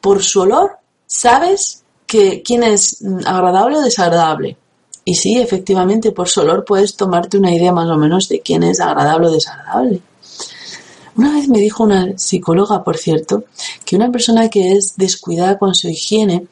Por 0.00 0.22
su 0.22 0.40
olor 0.40 0.78
sabes 1.06 1.82
que 2.06 2.42
quién 2.42 2.64
es 2.64 3.00
mm, 3.00 3.20
agradable 3.24 3.78
o 3.78 3.82
desagradable. 3.82 4.56
Y 5.04 5.14
sí, 5.14 5.38
efectivamente, 5.38 6.12
por 6.12 6.28
su 6.28 6.40
olor 6.40 6.64
puedes 6.64 6.96
tomarte 6.96 7.38
una 7.38 7.54
idea 7.54 7.72
más 7.72 7.88
o 7.88 7.96
menos 7.96 8.28
de 8.28 8.40
quién 8.40 8.62
es 8.64 8.80
agradable 8.80 9.28
o 9.28 9.32
desagradable. 9.32 10.00
Una 11.16 11.34
vez 11.34 11.48
me 11.48 11.60
dijo 11.60 11.84
una 11.84 12.18
psicóloga, 12.18 12.82
por 12.82 12.96
cierto, 12.96 13.44
que 13.84 13.94
una 13.94 14.10
persona 14.10 14.48
que 14.48 14.72
es 14.72 14.94
descuidada 14.96 15.58
con 15.58 15.74
su 15.74 15.88
higiene 15.88 16.48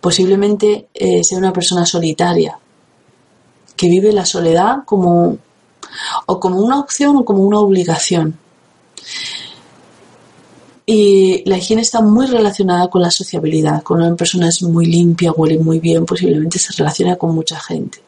posiblemente 0.00 0.88
eh, 0.94 1.24
sea 1.24 1.38
una 1.38 1.52
persona 1.52 1.84
solitaria, 1.84 2.58
que 3.74 3.88
vive 3.88 4.12
la 4.12 4.24
soledad 4.24 4.84
como 4.84 5.38
o 6.26 6.40
como 6.40 6.60
una 6.60 6.80
opción 6.80 7.16
o 7.16 7.24
como 7.24 7.42
una 7.42 7.60
obligación. 7.60 8.38
Y 10.86 11.42
la 11.48 11.56
higiene 11.56 11.82
está 11.82 12.00
muy 12.02 12.26
relacionada 12.26 12.88
con 12.88 13.00
la 13.00 13.10
sociabilidad. 13.10 13.82
Cuando 13.82 14.06
una 14.06 14.16
persona 14.16 14.48
es 14.48 14.62
muy 14.62 14.86
limpia, 14.86 15.32
huele 15.32 15.58
muy 15.58 15.78
bien, 15.80 16.04
posiblemente 16.04 16.58
se 16.58 16.74
relaciona 16.76 17.16
con 17.16 17.34
mucha 17.34 17.58
gente. 17.58 18.02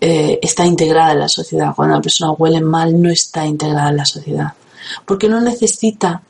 Eh, 0.00 0.38
está 0.42 0.66
integrada 0.66 1.12
en 1.12 1.20
la 1.20 1.28
sociedad. 1.28 1.72
Cuando 1.74 1.94
una 1.94 2.02
persona 2.02 2.32
huele 2.32 2.60
mal, 2.60 3.00
no 3.00 3.10
está 3.10 3.46
integrada 3.46 3.90
en 3.90 3.96
la 3.96 4.04
sociedad. 4.04 4.52
Porque 5.04 5.28
no 5.28 5.40
necesita 5.40 6.22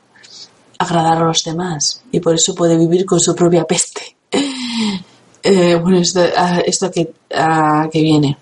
agradar 0.77 1.17
a 1.17 1.25
los 1.25 1.43
demás 1.43 2.03
y 2.11 2.19
por 2.19 2.35
eso 2.35 2.53
puede 2.53 2.77
vivir 2.77 3.05
con 3.05 3.19
su 3.19 3.35
propia 3.35 3.63
peste. 3.65 4.15
Eh, 5.43 5.75
bueno, 5.75 5.99
esto, 5.99 6.19
ah, 6.35 6.61
que, 6.93 7.13
ah, 7.33 7.87
que 7.89 8.01
viene. 8.01 8.37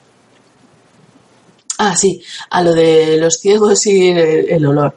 Ah, 1.77 1.95
sí, 1.95 2.21
a 2.49 2.63
lo 2.63 2.73
de 2.73 3.17
los 3.17 3.35
ciegos 3.35 3.85
y 3.85 4.09
el, 4.09 4.65
olor. 4.65 4.95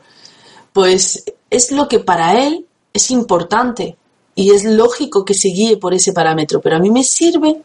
Pues 0.72 1.24
es 1.50 1.72
lo 1.72 1.88
que 1.88 1.98
para 1.98 2.46
él 2.46 2.66
es 2.92 3.10
importante 3.10 3.96
y 4.34 4.52
es 4.52 4.64
lógico 4.64 5.24
que 5.24 5.34
se 5.34 5.48
guíe 5.48 5.76
por 5.76 5.94
ese 5.94 6.12
parámetro, 6.12 6.60
pero 6.60 6.76
a 6.76 6.78
mí 6.78 6.90
me 6.90 7.02
sirve, 7.02 7.60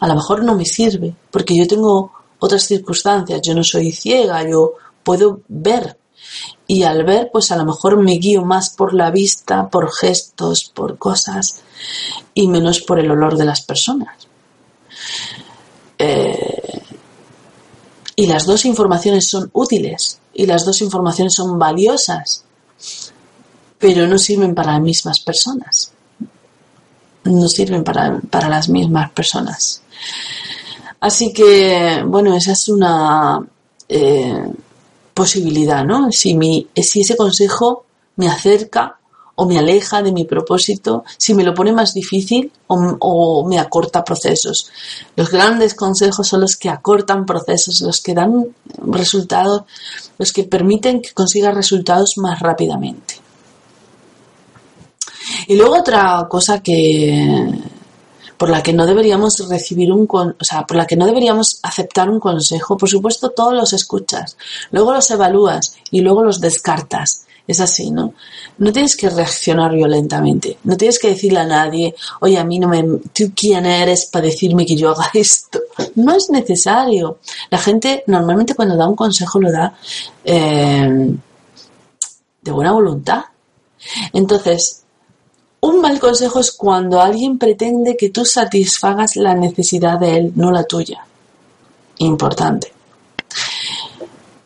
a 0.00 0.08
lo 0.08 0.14
mejor 0.14 0.42
no 0.42 0.56
me 0.56 0.64
sirve, 0.64 1.14
porque 1.30 1.56
yo 1.56 1.66
tengo 1.68 2.12
otras 2.40 2.64
circunstancias, 2.64 3.40
yo 3.42 3.54
no 3.54 3.62
soy 3.62 3.92
ciega, 3.92 4.42
yo 4.48 4.74
puedo 5.04 5.40
ver 5.48 5.96
y 6.66 6.82
al 6.82 7.04
ver 7.04 7.30
pues 7.32 7.52
a 7.52 7.56
lo 7.56 7.64
mejor 7.64 8.02
me 8.02 8.14
guío 8.14 8.44
más 8.44 8.70
por 8.70 8.94
la 8.94 9.10
vista, 9.10 9.68
por 9.68 9.92
gestos, 9.94 10.70
por 10.74 10.98
cosas 10.98 11.60
y 12.34 12.48
menos 12.48 12.80
por 12.80 12.98
el 12.98 13.10
olor 13.10 13.36
de 13.36 13.44
las 13.44 13.60
personas. 13.60 14.26
Eh, 15.98 16.65
y 18.16 18.26
las 18.26 18.46
dos 18.46 18.64
informaciones 18.64 19.28
son 19.28 19.50
útiles 19.52 20.18
y 20.32 20.46
las 20.46 20.64
dos 20.64 20.80
informaciones 20.80 21.34
son 21.34 21.58
valiosas, 21.58 22.44
pero 23.78 24.06
no 24.06 24.18
sirven 24.18 24.54
para 24.54 24.72
las 24.72 24.80
mismas 24.80 25.20
personas. 25.20 25.92
No 27.24 27.48
sirven 27.48 27.84
para, 27.84 28.48
las 28.48 28.68
mismas 28.68 29.10
personas. 29.10 29.82
Así 31.00 31.32
que, 31.32 32.02
bueno, 32.06 32.34
esa 32.34 32.52
es 32.52 32.68
una 32.68 33.46
eh, 33.88 34.44
posibilidad, 35.12 35.84
¿no? 35.84 36.10
Si, 36.10 36.34
mi, 36.34 36.68
si 36.74 37.00
ese 37.00 37.16
consejo 37.16 37.84
me 38.16 38.28
acerca 38.28 38.98
o 39.36 39.46
me 39.46 39.58
aleja 39.58 40.02
de 40.02 40.12
mi 40.12 40.24
propósito, 40.24 41.04
si 41.18 41.34
me 41.34 41.44
lo 41.44 41.54
pone 41.54 41.70
más 41.70 41.92
difícil 41.92 42.50
o, 42.66 43.46
me 43.46 43.58
acorta 43.58 44.02
procesos. 44.02 44.70
Los 45.14 45.30
grandes 45.30 45.74
consejos 45.74 46.26
son 46.26 46.40
los 46.40 46.56
que 46.56 46.70
acortan 46.70 47.26
procesos, 47.26 47.82
los 47.82 48.00
que 48.00 48.14
dan 48.14 48.46
resultados, 48.78 49.62
los 50.18 50.32
que 50.32 50.44
permiten 50.44 51.02
que 51.02 51.12
consiga 51.12 51.52
resultados 51.52 52.14
más 52.16 52.40
rápidamente. 52.40 53.20
Y 55.48 55.56
luego 55.56 55.78
otra 55.78 56.26
cosa 56.30 56.62
que 56.62 57.52
por 58.38 58.50
la 58.50 58.62
que 58.62 58.72
no 58.72 58.86
deberíamos 58.86 59.38
recibir 59.48 59.92
un 59.92 60.06
o 60.10 60.44
sea, 60.44 60.66
por 60.66 60.76
la 60.76 60.86
que 60.86 60.96
no 60.96 61.06
deberíamos 61.06 61.58
aceptar 61.62 62.08
un 62.10 62.20
consejo, 62.20 62.76
por 62.76 62.88
supuesto 62.88 63.30
todos 63.30 63.54
los 63.54 63.72
escuchas, 63.72 64.36
luego 64.70 64.92
los 64.92 65.10
evalúas 65.10 65.76
y 65.90 66.00
luego 66.00 66.22
los 66.22 66.40
descartas. 66.40 67.25
Es 67.46 67.60
así, 67.60 67.90
¿no? 67.90 68.14
No 68.58 68.72
tienes 68.72 68.96
que 68.96 69.08
reaccionar 69.08 69.72
violentamente. 69.72 70.58
No 70.64 70.76
tienes 70.76 70.98
que 70.98 71.08
decirle 71.08 71.40
a 71.40 71.46
nadie, 71.46 71.94
oye, 72.20 72.38
a 72.38 72.44
mí 72.44 72.58
no 72.58 72.68
me... 72.68 72.82
¿Tú 73.12 73.32
quién 73.36 73.66
eres 73.66 74.06
para 74.06 74.26
decirme 74.26 74.66
que 74.66 74.74
yo 74.74 74.90
haga 74.90 75.10
esto? 75.14 75.60
No 75.94 76.14
es 76.14 76.28
necesario. 76.30 77.18
La 77.50 77.58
gente 77.58 78.02
normalmente 78.08 78.54
cuando 78.54 78.76
da 78.76 78.88
un 78.88 78.96
consejo 78.96 79.40
lo 79.40 79.52
da 79.52 79.76
eh, 80.24 81.14
de 82.42 82.50
buena 82.50 82.72
voluntad. 82.72 83.24
Entonces, 84.12 84.82
un 85.60 85.80
mal 85.80 86.00
consejo 86.00 86.40
es 86.40 86.50
cuando 86.50 87.00
alguien 87.00 87.38
pretende 87.38 87.96
que 87.96 88.10
tú 88.10 88.24
satisfagas 88.24 89.14
la 89.14 89.34
necesidad 89.34 90.00
de 90.00 90.16
él, 90.16 90.32
no 90.34 90.50
la 90.50 90.64
tuya. 90.64 91.06
Importante 91.98 92.75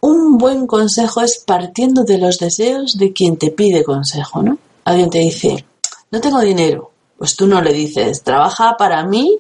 un 0.00 0.38
buen 0.38 0.66
consejo 0.66 1.20
es 1.20 1.38
partiendo 1.38 2.04
de 2.04 2.18
los 2.18 2.38
deseos 2.38 2.96
de 2.96 3.12
quien 3.12 3.36
te 3.36 3.50
pide 3.50 3.84
consejo, 3.84 4.42
¿no? 4.42 4.58
Alguien 4.84 5.10
te 5.10 5.18
dice, 5.18 5.64
no 6.10 6.20
tengo 6.20 6.40
dinero, 6.40 6.90
pues 7.18 7.36
tú 7.36 7.46
no 7.46 7.60
le 7.60 7.72
dices, 7.72 8.22
trabaja 8.22 8.76
para 8.78 9.04
mí, 9.04 9.38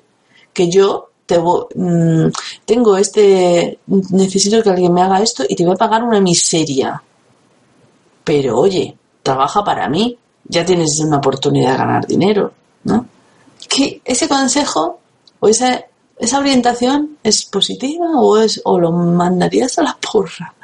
que 0.52 0.70
yo 0.70 1.10
te 1.26 1.38
mm, 1.38 2.30
tengo 2.64 2.96
este, 2.96 3.78
necesito 3.86 4.62
que 4.62 4.70
alguien 4.70 4.92
me 4.92 5.02
haga 5.02 5.22
esto 5.22 5.44
y 5.48 5.54
te 5.54 5.64
voy 5.64 5.74
a 5.74 5.78
pagar 5.78 6.02
una 6.02 6.20
miseria. 6.20 7.02
pero 8.24 8.58
oye, 8.58 8.96
trabaja 9.22 9.64
para 9.64 9.88
mí, 9.88 10.16
ya 10.44 10.64
tienes 10.64 10.98
una 11.00 11.18
oportunidad 11.18 11.72
de 11.72 11.78
ganar 11.78 12.06
dinero, 12.06 12.52
¿no? 12.84 13.06
Que 13.68 14.00
ese 14.04 14.28
consejo 14.28 15.00
o 15.40 15.48
esa, 15.48 15.84
esa 16.20 16.38
orientación 16.38 17.18
es 17.22 17.44
positiva 17.44 18.06
o 18.16 18.38
es 18.38 18.60
o 18.64 18.78
lo 18.78 18.92
mandarías 18.92 19.78
a 19.78 19.82
la 19.82 19.98
porra 20.00 20.54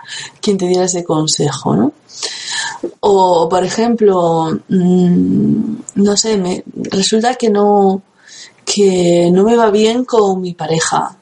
quien 0.41 0.57
te 0.57 0.67
diera 0.67 0.85
ese 0.85 1.05
consejo, 1.05 1.75
¿no? 1.75 1.93
O, 3.01 3.49
por 3.49 3.65
ejemplo, 3.65 4.61
mm, 4.69 5.77
no 5.97 6.17
sé, 6.17 6.37
me, 6.37 6.63
resulta 6.75 7.35
que 7.35 7.51
no, 7.51 8.03
que 8.65 9.31
no 9.33 9.45
me 9.45 9.57
va 9.57 9.71
bien 9.71 10.05
con 10.05 10.41
mi 10.41 10.55
pareja. 10.55 11.17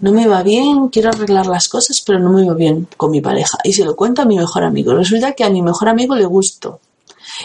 No 0.00 0.12
me 0.12 0.26
va 0.26 0.42
bien, 0.42 0.88
quiero 0.88 1.10
arreglar 1.10 1.46
las 1.46 1.68
cosas, 1.68 2.02
pero 2.04 2.18
no 2.18 2.32
me 2.32 2.46
va 2.46 2.54
bien 2.54 2.88
con 2.96 3.10
mi 3.10 3.20
pareja. 3.20 3.58
Y 3.64 3.72
se 3.72 3.84
lo 3.84 3.96
cuento 3.96 4.22
a 4.22 4.24
mi 4.24 4.36
mejor 4.36 4.64
amigo. 4.64 4.94
Resulta 4.94 5.32
que 5.32 5.44
a 5.44 5.50
mi 5.50 5.62
mejor 5.62 5.88
amigo 5.88 6.16
le 6.16 6.24
gusto. 6.24 6.80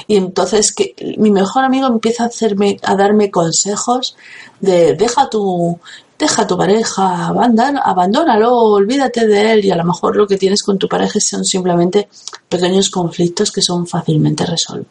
Y 0.07 0.15
entonces 0.15 0.73
que 0.73 0.95
mi 1.17 1.31
mejor 1.31 1.65
amigo 1.65 1.87
empieza 1.87 2.23
a 2.23 2.27
hacerme, 2.27 2.79
a 2.83 2.95
darme 2.95 3.29
consejos 3.29 4.15
de 4.61 4.93
deja 4.93 5.29
tu, 5.29 5.79
deja 6.23 6.47
tu 6.47 6.57
pareja, 6.57 7.27
abandónalo, 7.27 8.55
olvídate 8.79 9.27
de 9.27 9.53
él 9.53 9.65
y 9.65 9.71
a 9.71 9.75
lo 9.75 9.83
mejor 9.83 10.15
lo 10.15 10.25
que 10.25 10.37
tienes 10.37 10.63
con 10.63 10.77
tu 10.79 10.87
pareja 10.87 11.19
son 11.19 11.43
simplemente 11.43 12.07
pequeños 12.47 12.89
conflictos 12.89 13.51
que 13.51 13.61
son 13.61 13.85
fácilmente 13.85 14.45
resolver, 14.45 14.87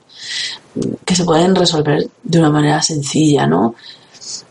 que 1.04 1.14
se 1.14 1.24
pueden 1.24 1.54
resolver 1.54 2.08
de 2.22 2.38
una 2.38 2.50
manera 2.50 2.82
sencilla, 2.82 3.46
¿no? 3.46 3.74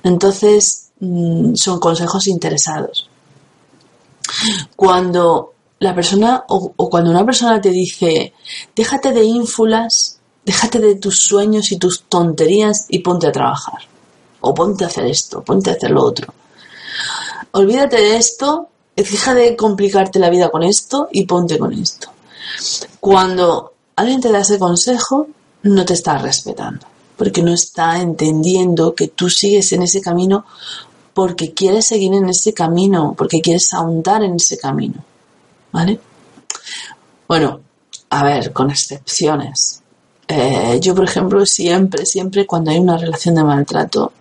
Entonces, 0.03 0.91
mm, 0.99 1.53
son 1.55 1.79
consejos 1.79 2.27
interesados. 2.27 3.07
Cuando 4.75 5.53
la 5.79 5.93
persona 5.93 6.43
o 6.47 6.89
cuando 6.89 7.11
una 7.11 7.25
persona 7.25 7.61
te 7.61 7.69
dice, 7.69 8.33
déjate 8.75 9.11
de 9.13 9.23
ínfulas, 9.23 10.19
déjate 10.45 10.79
de 10.79 10.95
tus 10.95 11.23
sueños 11.23 11.71
y 11.71 11.77
tus 11.77 12.03
tonterías 12.03 12.85
y 12.89 12.99
ponte 12.99 13.27
a 13.27 13.31
trabajar. 13.31 13.81
O 14.41 14.53
ponte 14.55 14.83
a 14.83 14.87
hacer 14.87 15.05
esto, 15.05 15.43
ponte 15.43 15.69
a 15.69 15.73
hacer 15.73 15.91
lo 15.91 16.03
otro 16.03 16.40
olvídate 17.51 17.97
de 17.97 18.17
esto, 18.17 18.69
deja 18.95 19.33
de 19.33 19.55
complicarte 19.55 20.19
la 20.19 20.29
vida 20.29 20.49
con 20.49 20.63
esto 20.63 21.09
y 21.11 21.25
ponte 21.25 21.57
con 21.57 21.73
esto. 21.73 22.09
Cuando 22.99 23.73
alguien 23.95 24.21
te 24.21 24.31
da 24.31 24.39
ese 24.39 24.59
consejo, 24.59 25.27
no 25.63 25.85
te 25.85 25.93
está 25.93 26.17
respetando, 26.17 26.85
porque 27.17 27.41
no 27.41 27.53
está 27.53 27.99
entendiendo 27.99 28.95
que 28.95 29.09
tú 29.09 29.29
sigues 29.29 29.71
en 29.73 29.83
ese 29.83 30.01
camino 30.01 30.45
porque 31.13 31.53
quieres 31.53 31.87
seguir 31.87 32.13
en 32.13 32.29
ese 32.29 32.53
camino, 32.53 33.13
porque 33.17 33.41
quieres 33.41 33.73
ahondar 33.73 34.23
en 34.23 34.35
ese 34.35 34.57
camino. 34.57 35.03
¿Vale? 35.71 35.99
Bueno, 37.27 37.61
a 38.09 38.23
ver, 38.23 38.53
con 38.53 38.71
excepciones. 38.71 39.81
Eh, 40.27 40.79
yo, 40.81 40.95
por 40.95 41.05
ejemplo, 41.05 41.45
siempre, 41.45 42.05
siempre 42.05 42.45
cuando 42.45 42.71
hay 42.71 42.77
una 42.77 42.97
relación 42.97 43.35
de 43.35 43.43
maltrato, 43.43 44.13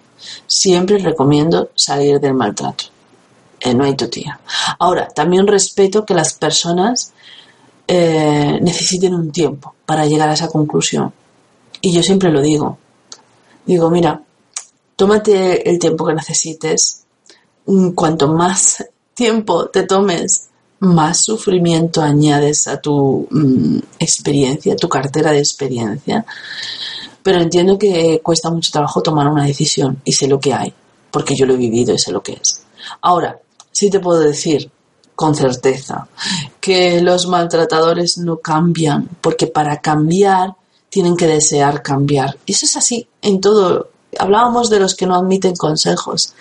siempre 0.46 0.98
recomiendo 0.98 1.70
salir 1.74 2.20
del 2.20 2.34
maltrato. 2.34 2.84
Eh, 3.60 3.74
no 3.74 3.84
hay 3.84 3.94
tu 3.94 4.08
tía. 4.08 4.40
Ahora, 4.78 5.08
también 5.08 5.46
respeto 5.46 6.04
que 6.06 6.14
las 6.14 6.32
personas 6.34 7.12
eh, 7.86 8.58
necesiten 8.62 9.14
un 9.14 9.30
tiempo 9.30 9.74
para 9.84 10.06
llegar 10.06 10.28
a 10.28 10.34
esa 10.34 10.48
conclusión. 10.48 11.12
Y 11.80 11.92
yo 11.92 12.02
siempre 12.02 12.30
lo 12.30 12.40
digo. 12.40 12.78
Digo, 13.66 13.90
mira, 13.90 14.22
tómate 14.96 15.68
el 15.68 15.78
tiempo 15.78 16.06
que 16.06 16.14
necesites. 16.14 17.04
Mm, 17.66 17.90
cuanto 17.90 18.28
más 18.28 18.84
tiempo 19.14 19.68
te 19.68 19.82
tomes, 19.82 20.48
más 20.80 21.24
sufrimiento 21.24 22.00
añades 22.00 22.66
a 22.66 22.80
tu 22.80 23.28
mm, 23.30 23.78
experiencia, 23.98 24.76
tu 24.76 24.88
cartera 24.88 25.32
de 25.32 25.40
experiencia. 25.40 26.24
Pero 27.22 27.40
entiendo 27.40 27.78
que 27.78 28.20
cuesta 28.22 28.50
mucho 28.50 28.72
trabajo 28.72 29.02
tomar 29.02 29.28
una 29.28 29.44
decisión 29.44 30.00
y 30.04 30.12
sé 30.12 30.26
lo 30.26 30.40
que 30.40 30.54
hay, 30.54 30.72
porque 31.10 31.34
yo 31.36 31.44
lo 31.44 31.54
he 31.54 31.58
vivido 31.58 31.94
y 31.94 31.98
sé 31.98 32.12
lo 32.12 32.22
que 32.22 32.32
es. 32.32 32.62
Ahora, 33.02 33.38
sí 33.80 33.88
te 33.88 33.98
puedo 33.98 34.20
decir 34.20 34.70
con 35.14 35.34
certeza 35.34 36.06
que 36.60 37.00
los 37.00 37.26
maltratadores 37.26 38.18
no 38.18 38.36
cambian, 38.36 39.08
porque 39.22 39.46
para 39.46 39.80
cambiar 39.80 40.54
tienen 40.90 41.16
que 41.16 41.26
desear 41.26 41.82
cambiar. 41.82 42.36
Y 42.44 42.52
eso 42.52 42.66
es 42.66 42.76
así 42.76 43.08
en 43.22 43.40
todo. 43.40 43.88
Hablábamos 44.18 44.68
de 44.68 44.80
los 44.80 44.94
que 44.94 45.06
no 45.06 45.14
admiten 45.14 45.56
consejos. 45.56 46.34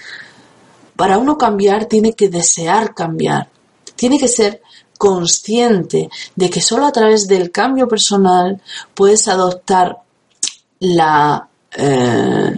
Para 0.98 1.18
uno 1.18 1.38
cambiar 1.38 1.86
tiene 1.86 2.12
que 2.12 2.28
desear 2.28 2.94
cambiar. 2.94 3.48
Tiene 3.96 4.20
que 4.20 4.28
ser 4.28 4.62
consciente 4.98 6.10
de 6.36 6.50
que 6.50 6.60
solo 6.60 6.88
a 6.88 6.92
través 6.92 7.26
del 7.30 7.52
cambio 7.52 7.88
personal 7.88 8.62
puedes 8.94 9.30
adoptar 9.30 10.00
la 10.80 11.48
eh, 11.78 12.58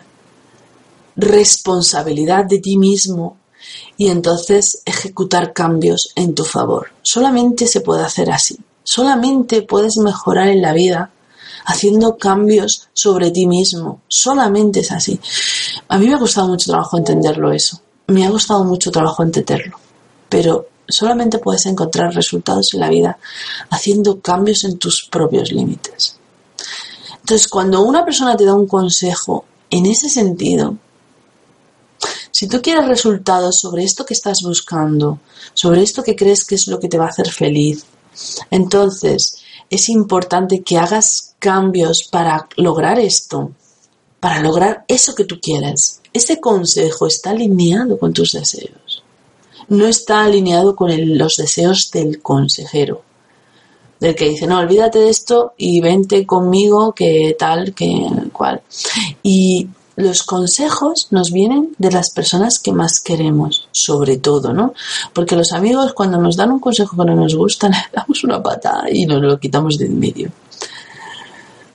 responsabilidad 1.17 2.46
de 2.46 2.58
ti 2.58 2.80
mismo 2.80 3.38
y 3.98 4.10
entonces 4.10 4.82
ejecutar 4.86 5.54
cambios 5.54 6.12
en 6.16 6.34
tu 6.34 6.44
favor. 6.44 6.92
Solamente 7.02 7.68
se 7.68 7.82
puede 7.82 8.04
hacer 8.04 8.32
así. 8.32 8.58
Solamente 8.84 9.62
puedes 9.62 9.98
mejorar 9.98 10.48
en 10.48 10.62
la 10.62 10.74
vida 10.74 11.12
haciendo 11.66 12.18
cambios 12.18 12.90
sobre 12.94 13.32
ti 13.32 13.48
mismo. 13.48 14.02
Solamente 14.08 14.80
es 14.80 14.92
así. 14.92 15.20
A 15.88 15.98
mí 15.98 16.08
me 16.08 16.16
ha 16.16 16.20
costado 16.20 16.48
mucho 16.48 16.72
trabajo 16.72 16.98
entenderlo 16.98 17.52
eso. 17.52 17.82
Me 18.08 18.26
ha 18.26 18.32
costado 18.32 18.64
mucho 18.64 18.92
trabajo 18.92 19.24
entenderlo. 19.24 19.78
Pero 20.30 20.68
solamente 20.88 21.40
puedes 21.40 21.66
encontrar 21.66 22.14
resultados 22.14 22.74
en 22.74 22.80
la 22.80 22.90
vida 22.90 23.18
haciendo 23.70 24.20
cambios 24.20 24.64
en 24.64 24.78
tus 24.78 25.08
propios 25.10 25.52
límites. 25.52 26.18
Entonces, 27.20 27.48
cuando 27.48 27.82
una 27.82 28.04
persona 28.04 28.36
te 28.36 28.46
da 28.46 28.54
un 28.54 28.68
consejo 28.68 29.46
en 29.70 29.86
ese 29.86 30.10
sentido, 30.10 30.76
si 32.42 32.48
tú 32.48 32.60
quieres 32.60 32.88
resultados 32.88 33.60
sobre 33.60 33.84
esto 33.84 34.04
que 34.04 34.16
estás 34.16 34.42
buscando, 34.42 35.20
sobre 35.54 35.84
esto 35.84 36.02
que 36.02 36.16
crees 36.16 36.44
que 36.44 36.56
es 36.56 36.66
lo 36.66 36.80
que 36.80 36.88
te 36.88 36.98
va 36.98 37.06
a 37.06 37.10
hacer 37.10 37.30
feliz, 37.30 37.86
entonces 38.50 39.44
es 39.70 39.90
importante 39.90 40.64
que 40.64 40.80
hagas 40.80 41.36
cambios 41.38 42.02
para 42.12 42.48
lograr 42.56 42.98
esto, 42.98 43.52
para 44.20 44.42
lograr 44.42 44.86
eso 44.88 45.14
que 45.14 45.26
tú 45.26 45.40
quieres. 45.40 46.02
Ese 46.14 46.40
consejo 46.40 47.06
está 47.06 47.30
alineado 47.30 48.00
con 48.00 48.12
tus 48.12 48.32
deseos. 48.32 49.04
No 49.68 49.86
está 49.86 50.24
alineado 50.24 50.76
con 50.76 50.90
los 51.20 51.38
deseos 51.38 51.92
del 51.92 52.24
consejero. 52.24 53.04
Del 54.00 54.16
que 54.16 54.30
dice, 54.30 54.48
no, 54.48 54.58
olvídate 54.58 54.98
de 54.98 55.12
esto 55.12 55.54
y 55.58 55.80
vente 55.80 56.26
conmigo, 56.26 56.94
que 56.94 57.36
tal, 57.38 57.76
que 57.76 58.08
cual. 58.34 58.64
Y 59.22 59.68
los 59.96 60.24
consejos 60.24 61.08
nos 61.12 61.32
vienen 61.32 61.76
de 61.78 61.92
las 61.92 62.12
personas 62.12 62.60
que 62.60 62.72
más 62.72 63.00
queremos, 63.00 63.68
sobre 63.72 64.18
todo, 64.18 64.54
¿no? 64.54 64.74
Porque 65.14 65.36
los 65.36 65.52
amigos 65.52 65.94
cuando 65.94 66.18
nos 66.18 66.38
dan 66.38 66.52
un 66.52 66.60
consejo 66.60 66.96
que 66.98 67.06
no 67.06 67.16
nos 67.16 67.36
gusta, 67.36 67.70
le 67.70 67.78
damos 67.94 68.24
una 68.24 68.42
patada 68.42 68.86
y 68.92 69.06
nos 69.06 69.22
lo 69.22 69.40
quitamos 69.40 69.78
de 69.78 69.86
en 69.86 70.00
medio. 70.00 70.32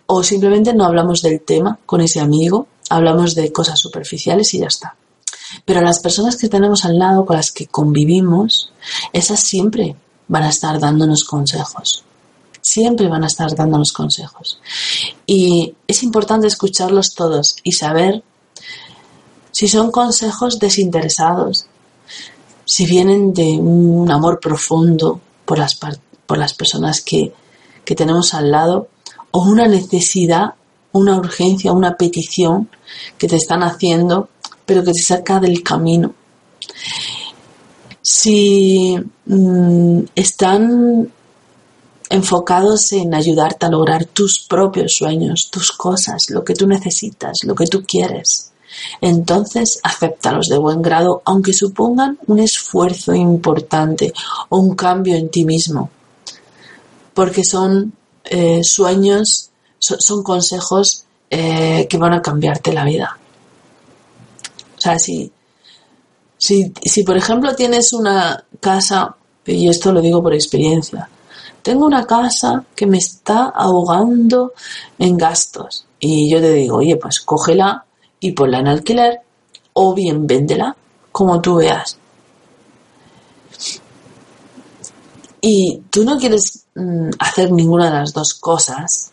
O 0.06 0.22
simplemente 0.22 0.72
no 0.72 0.84
hablamos 0.84 1.20
del 1.22 1.40
tema 1.40 1.78
con 1.84 2.00
ese 2.00 2.20
amigo, 2.20 2.68
hablamos 2.88 3.34
de 3.34 3.52
cosas 3.52 3.78
superficiales 3.78 4.54
y 4.54 4.60
ya 4.60 4.66
está. 4.66 4.94
Pero 5.64 5.80
las 5.80 6.00
personas 6.00 6.36
que 6.36 6.48
tenemos 6.48 6.84
al 6.84 6.98
lado, 6.98 7.24
con 7.24 7.36
las 7.36 7.52
que 7.52 7.66
convivimos, 7.66 8.72
esas 9.12 9.40
siempre 9.40 9.96
van 10.28 10.44
a 10.44 10.48
estar 10.48 10.78
dándonos 10.80 11.24
consejos 11.24 12.04
siempre 12.66 13.06
van 13.08 13.22
a 13.22 13.28
estar 13.28 13.54
dándonos 13.54 13.92
consejos. 13.92 14.58
Y 15.24 15.74
es 15.86 16.02
importante 16.02 16.48
escucharlos 16.48 17.14
todos 17.14 17.56
y 17.62 17.72
saber 17.72 18.24
si 19.52 19.68
son 19.68 19.92
consejos 19.92 20.58
desinteresados, 20.58 21.66
si 22.64 22.84
vienen 22.84 23.32
de 23.32 23.52
un 23.52 24.10
amor 24.10 24.40
profundo 24.40 25.20
por 25.44 25.58
las, 25.58 25.78
por 26.26 26.38
las 26.38 26.54
personas 26.54 27.00
que, 27.00 27.32
que 27.84 27.94
tenemos 27.94 28.34
al 28.34 28.50
lado, 28.50 28.88
o 29.30 29.44
una 29.44 29.68
necesidad, 29.68 30.54
una 30.90 31.16
urgencia, 31.16 31.70
una 31.72 31.96
petición 31.96 32.68
que 33.16 33.28
te 33.28 33.36
están 33.36 33.62
haciendo, 33.62 34.28
pero 34.64 34.82
que 34.82 34.92
te 34.92 35.02
saca 35.02 35.38
del 35.38 35.62
camino. 35.62 36.14
Si 38.02 38.98
mm, 39.26 40.00
están 40.16 41.12
enfocados 42.08 42.92
en 42.92 43.14
ayudarte 43.14 43.66
a 43.66 43.70
lograr 43.70 44.04
tus 44.04 44.40
propios 44.40 44.96
sueños, 44.96 45.50
tus 45.50 45.72
cosas, 45.72 46.30
lo 46.30 46.44
que 46.44 46.54
tú 46.54 46.66
necesitas, 46.66 47.38
lo 47.44 47.54
que 47.54 47.66
tú 47.66 47.84
quieres. 47.84 48.52
Entonces, 49.00 49.80
acéptalos 49.82 50.48
de 50.48 50.58
buen 50.58 50.82
grado, 50.82 51.22
aunque 51.24 51.52
supongan 51.52 52.18
un 52.26 52.38
esfuerzo 52.38 53.14
importante 53.14 54.12
o 54.48 54.58
un 54.58 54.74
cambio 54.74 55.16
en 55.16 55.30
ti 55.30 55.44
mismo, 55.44 55.90
porque 57.14 57.42
son 57.44 57.92
eh, 58.24 58.62
sueños, 58.62 59.50
son, 59.78 60.22
consejos 60.22 61.04
eh, 61.30 61.86
que 61.88 61.96
van 61.96 62.12
a 62.12 62.22
cambiarte 62.22 62.72
la 62.72 62.84
vida. 62.84 63.18
O 64.76 64.80
sea, 64.80 64.98
si, 64.98 65.32
si, 66.36 66.72
si 66.84 67.02
por 67.02 67.16
ejemplo 67.16 67.54
tienes 67.54 67.92
una 67.92 68.44
casa, 68.60 69.16
y 69.46 69.68
esto 69.68 69.92
lo 69.92 70.00
digo 70.00 70.22
por 70.22 70.34
experiencia, 70.34 71.08
tengo 71.66 71.84
una 71.84 72.06
casa 72.06 72.64
que 72.76 72.86
me 72.86 72.98
está 72.98 73.46
ahogando 73.46 74.52
en 75.00 75.16
gastos. 75.16 75.84
Y 75.98 76.30
yo 76.30 76.40
te 76.40 76.52
digo, 76.52 76.76
oye, 76.76 76.94
pues 76.94 77.18
cógela 77.18 77.84
y 78.20 78.30
ponla 78.30 78.60
en 78.60 78.68
alquiler 78.68 79.18
o 79.72 79.92
bien 79.92 80.28
véndela, 80.28 80.76
como 81.10 81.40
tú 81.40 81.56
veas. 81.56 81.98
Y 85.40 85.82
tú 85.90 86.04
no 86.04 86.16
quieres 86.16 86.66
mm, 86.76 87.10
hacer 87.18 87.50
ninguna 87.50 87.86
de 87.86 87.98
las 87.98 88.12
dos 88.12 88.34
cosas 88.34 89.10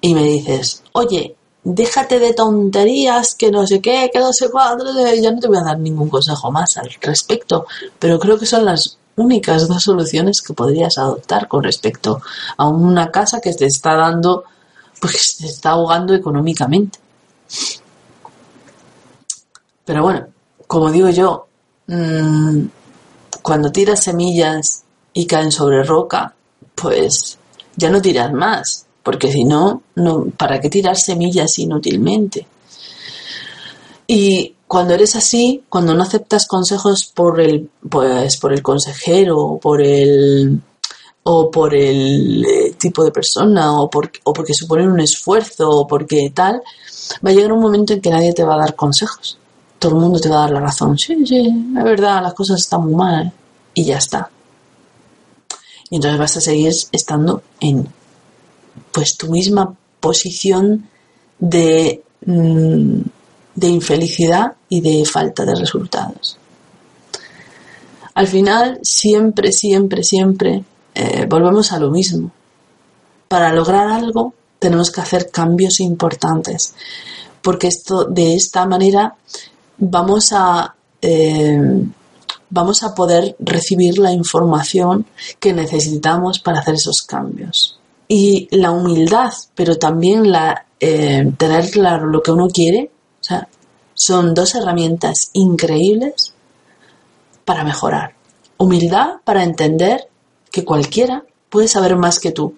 y 0.00 0.14
me 0.14 0.22
dices, 0.22 0.84
oye, 0.92 1.34
déjate 1.64 2.20
de 2.20 2.34
tonterías, 2.34 3.34
que 3.34 3.50
no 3.50 3.66
sé 3.66 3.80
qué, 3.80 4.10
que 4.12 4.20
no 4.20 4.32
sé 4.32 4.48
cuánto, 4.48 4.84
ya 4.94 5.32
no 5.32 5.40
te 5.40 5.48
voy 5.48 5.56
a 5.56 5.64
dar 5.64 5.78
ningún 5.80 6.08
consejo 6.08 6.52
más 6.52 6.76
al 6.76 6.88
respecto, 7.00 7.66
pero 7.98 8.20
creo 8.20 8.38
que 8.38 8.46
son 8.46 8.64
las 8.64 8.96
únicas 9.16 9.68
dos 9.68 9.82
soluciones 9.82 10.42
que 10.42 10.54
podrías 10.54 10.98
adoptar 10.98 11.48
con 11.48 11.64
respecto 11.64 12.20
a 12.56 12.68
una 12.68 13.10
casa 13.10 13.40
que 13.40 13.52
te 13.52 13.66
está 13.66 13.94
dando, 13.94 14.44
pues 15.00 15.36
te 15.38 15.46
está 15.46 15.70
ahogando 15.70 16.14
económicamente. 16.14 16.98
Pero 19.84 20.02
bueno, 20.02 20.26
como 20.66 20.90
digo 20.90 21.08
yo, 21.10 21.46
mm, 21.86 22.66
cuando 23.42 23.70
tiras 23.70 24.02
semillas 24.02 24.82
y 25.12 25.26
caen 25.26 25.52
sobre 25.52 25.82
roca, 25.84 26.34
pues 26.74 27.38
ya 27.76 27.90
no 27.90 28.02
tiras 28.02 28.32
más, 28.32 28.86
porque 29.02 29.30
si 29.30 29.44
no, 29.44 29.82
no 29.94 30.26
¿para 30.36 30.60
qué 30.60 30.68
tirar 30.68 30.96
semillas 30.96 31.58
inútilmente? 31.58 32.46
Y 34.08 34.55
cuando 34.66 34.94
eres 34.94 35.14
así, 35.16 35.62
cuando 35.68 35.94
no 35.94 36.02
aceptas 36.02 36.46
consejos 36.46 37.04
por 37.06 37.40
el, 37.40 37.70
pues, 37.88 38.36
por 38.36 38.52
el 38.52 38.62
consejero 38.62 39.38
o 39.38 39.60
por 39.60 39.80
el, 39.80 40.60
o 41.22 41.50
por 41.50 41.74
el 41.74 42.44
eh, 42.44 42.74
tipo 42.78 43.04
de 43.04 43.12
persona 43.12 43.80
o, 43.80 43.88
por, 43.88 44.10
o 44.24 44.32
porque 44.32 44.54
suponen 44.54 44.90
un 44.90 45.00
esfuerzo 45.00 45.70
o 45.70 45.86
porque 45.86 46.30
tal, 46.34 46.62
va 47.24 47.30
a 47.30 47.32
llegar 47.32 47.52
un 47.52 47.60
momento 47.60 47.92
en 47.92 48.00
que 48.00 48.10
nadie 48.10 48.32
te 48.32 48.44
va 48.44 48.54
a 48.54 48.58
dar 48.58 48.74
consejos. 48.74 49.38
Todo 49.78 49.92
el 49.94 50.00
mundo 50.00 50.18
te 50.18 50.28
va 50.28 50.36
a 50.36 50.40
dar 50.40 50.50
la 50.50 50.60
razón. 50.60 50.98
Sí, 50.98 51.14
sí, 51.26 51.74
es 51.76 51.84
verdad, 51.84 52.22
las 52.22 52.34
cosas 52.34 52.60
están 52.60 52.82
muy 52.82 52.94
mal. 52.94 53.32
Y 53.74 53.84
ya 53.84 53.98
está. 53.98 54.30
Y 55.90 55.96
entonces 55.96 56.18
vas 56.18 56.36
a 56.36 56.40
seguir 56.40 56.72
estando 56.92 57.42
en 57.60 57.86
pues 58.92 59.16
tu 59.16 59.30
misma 59.30 59.74
posición 60.00 60.88
de 61.38 62.02
mm, 62.24 63.00
de 63.56 63.68
infelicidad 63.68 64.52
y 64.68 64.80
de 64.80 65.04
falta 65.04 65.44
de 65.44 65.54
resultados. 65.54 66.38
Al 68.14 68.28
final, 68.28 68.78
siempre, 68.82 69.52
siempre, 69.52 70.02
siempre 70.02 70.64
eh, 70.94 71.26
volvemos 71.28 71.72
a 71.72 71.78
lo 71.78 71.90
mismo. 71.90 72.30
Para 73.28 73.52
lograr 73.52 73.88
algo 73.88 74.34
tenemos 74.58 74.90
que 74.90 75.00
hacer 75.00 75.30
cambios 75.30 75.80
importantes, 75.80 76.74
porque 77.42 77.68
esto 77.68 78.04
de 78.04 78.34
esta 78.34 78.64
manera 78.66 79.16
vamos 79.78 80.32
a 80.32 80.74
eh, 81.02 81.84
vamos 82.48 82.82
a 82.82 82.94
poder 82.94 83.36
recibir 83.38 83.98
la 83.98 84.12
información 84.12 85.06
que 85.40 85.52
necesitamos 85.52 86.38
para 86.38 86.60
hacer 86.60 86.74
esos 86.74 87.02
cambios. 87.02 87.78
Y 88.08 88.48
la 88.56 88.70
humildad, 88.70 89.32
pero 89.54 89.76
también 89.76 90.30
la 90.30 90.66
eh, 90.78 91.32
tener 91.36 91.70
claro 91.70 92.06
lo 92.06 92.22
que 92.22 92.30
uno 92.30 92.48
quiere, 92.48 92.90
son 93.96 94.34
dos 94.34 94.54
herramientas 94.54 95.30
increíbles 95.32 96.34
para 97.44 97.64
mejorar. 97.64 98.14
Humildad 98.58 99.16
para 99.24 99.42
entender 99.42 100.08
que 100.52 100.64
cualquiera 100.64 101.24
puede 101.48 101.66
saber 101.66 101.96
más 101.96 102.20
que 102.20 102.30
tú, 102.30 102.54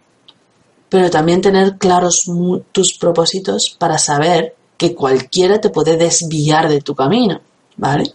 pero 0.88 1.10
también 1.10 1.40
tener 1.40 1.78
claros 1.78 2.30
tus 2.72 2.98
propósitos 2.98 3.74
para 3.78 3.98
saber 3.98 4.56
que 4.76 4.94
cualquiera 4.94 5.60
te 5.60 5.70
puede 5.70 5.96
desviar 5.96 6.68
de 6.68 6.80
tu 6.80 6.94
camino, 6.94 7.40
¿vale? 7.76 8.12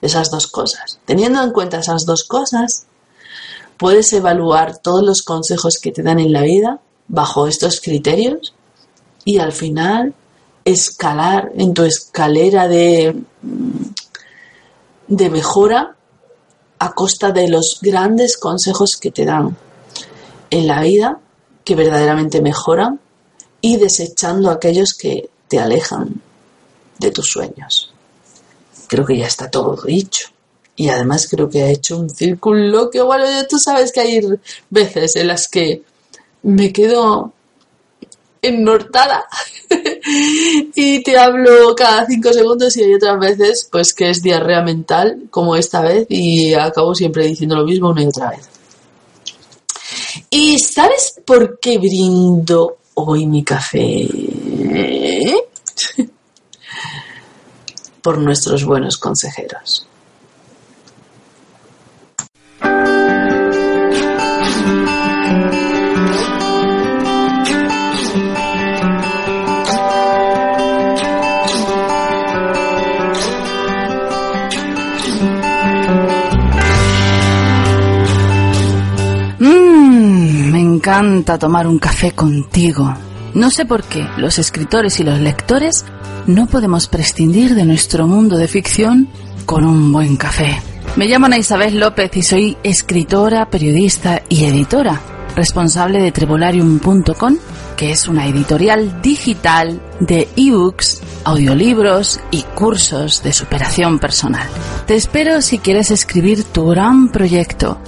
Esas 0.00 0.30
dos 0.30 0.46
cosas. 0.46 0.98
Teniendo 1.04 1.42
en 1.42 1.52
cuenta 1.52 1.78
esas 1.78 2.04
dos 2.06 2.24
cosas, 2.24 2.86
puedes 3.76 4.12
evaluar 4.12 4.78
todos 4.78 5.02
los 5.02 5.22
consejos 5.22 5.78
que 5.78 5.92
te 5.92 6.02
dan 6.02 6.18
en 6.18 6.32
la 6.32 6.42
vida 6.42 6.80
bajo 7.08 7.46
estos 7.46 7.80
criterios 7.80 8.54
y 9.24 9.38
al 9.38 9.52
final 9.52 10.14
escalar 10.64 11.52
en 11.56 11.74
tu 11.74 11.84
escalera 11.84 12.68
de, 12.68 13.16
de 15.08 15.30
mejora 15.30 15.96
a 16.78 16.92
costa 16.92 17.30
de 17.30 17.48
los 17.48 17.78
grandes 17.80 18.36
consejos 18.36 18.96
que 18.96 19.10
te 19.10 19.24
dan 19.24 19.56
en 20.50 20.66
la 20.66 20.80
vida, 20.80 21.20
que 21.64 21.76
verdaderamente 21.76 22.42
mejoran, 22.42 23.00
y 23.60 23.76
desechando 23.76 24.50
aquellos 24.50 24.94
que 24.94 25.30
te 25.48 25.60
alejan 25.60 26.20
de 26.98 27.10
tus 27.10 27.30
sueños. 27.30 27.92
Creo 28.88 29.06
que 29.06 29.16
ya 29.16 29.26
está 29.26 29.50
todo 29.50 29.80
dicho. 29.82 30.28
Y 30.74 30.88
además 30.88 31.28
creo 31.30 31.48
que 31.48 31.62
ha 31.62 31.70
hecho 31.70 31.98
un 31.98 32.10
círculo 32.10 32.90
que, 32.90 33.00
bueno, 33.00 33.24
tú 33.48 33.58
sabes 33.58 33.92
que 33.92 34.00
hay 34.00 34.20
veces 34.70 35.16
en 35.16 35.28
las 35.28 35.46
que 35.48 35.82
me 36.42 36.72
quedo 36.72 37.32
ennortada 38.40 39.24
y 40.74 41.02
te 41.02 41.18
hablo 41.18 41.74
cada 41.74 42.06
cinco 42.06 42.32
segundos 42.32 42.76
y 42.76 42.84
hay 42.84 42.94
otras 42.94 43.18
veces 43.18 43.68
pues 43.70 43.94
que 43.94 44.10
es 44.10 44.22
diarrea 44.22 44.62
mental 44.62 45.24
como 45.30 45.56
esta 45.56 45.82
vez 45.82 46.06
y 46.08 46.54
acabo 46.54 46.94
siempre 46.94 47.26
diciendo 47.26 47.56
lo 47.56 47.64
mismo 47.64 47.90
una 47.90 48.02
y 48.02 48.06
otra 48.06 48.30
vez. 48.30 48.48
¿Y 50.30 50.58
sabes 50.58 51.20
por 51.24 51.58
qué 51.58 51.78
brindo 51.78 52.78
hoy 52.94 53.26
mi 53.26 53.42
café? 53.44 54.08
por 58.02 58.18
nuestros 58.18 58.64
buenos 58.64 58.98
consejeros. 58.98 59.86
Encanta 80.82 81.38
tomar 81.38 81.68
un 81.68 81.78
café 81.78 82.10
contigo. 82.10 82.92
No 83.34 83.50
sé 83.50 83.64
por 83.64 83.84
qué 83.84 84.04
los 84.16 84.40
escritores 84.40 84.98
y 84.98 85.04
los 85.04 85.20
lectores 85.20 85.84
no 86.26 86.48
podemos 86.48 86.88
prescindir 86.88 87.54
de 87.54 87.64
nuestro 87.64 88.08
mundo 88.08 88.36
de 88.36 88.48
ficción 88.48 89.06
con 89.46 89.64
un 89.64 89.92
buen 89.92 90.16
café. 90.16 90.60
Me 90.96 91.06
llamo 91.06 91.26
Ana 91.26 91.38
Isabel 91.38 91.78
López 91.78 92.16
y 92.16 92.22
soy 92.22 92.56
escritora, 92.64 93.48
periodista 93.48 94.22
y 94.28 94.44
editora, 94.46 95.00
responsable 95.36 96.00
de 96.00 96.10
Trebularium.com, 96.10 97.36
que 97.76 97.92
es 97.92 98.08
una 98.08 98.26
editorial 98.26 99.00
digital 99.02 99.80
de 100.00 100.28
ebooks, 100.34 101.00
audiolibros 101.22 102.18
y 102.32 102.42
cursos 102.42 103.22
de 103.22 103.32
superación 103.32 104.00
personal. 104.00 104.48
Te 104.88 104.96
espero 104.96 105.42
si 105.42 105.60
quieres 105.60 105.92
escribir 105.92 106.42
tu 106.42 106.66
gran 106.66 107.12
proyecto 107.12 107.78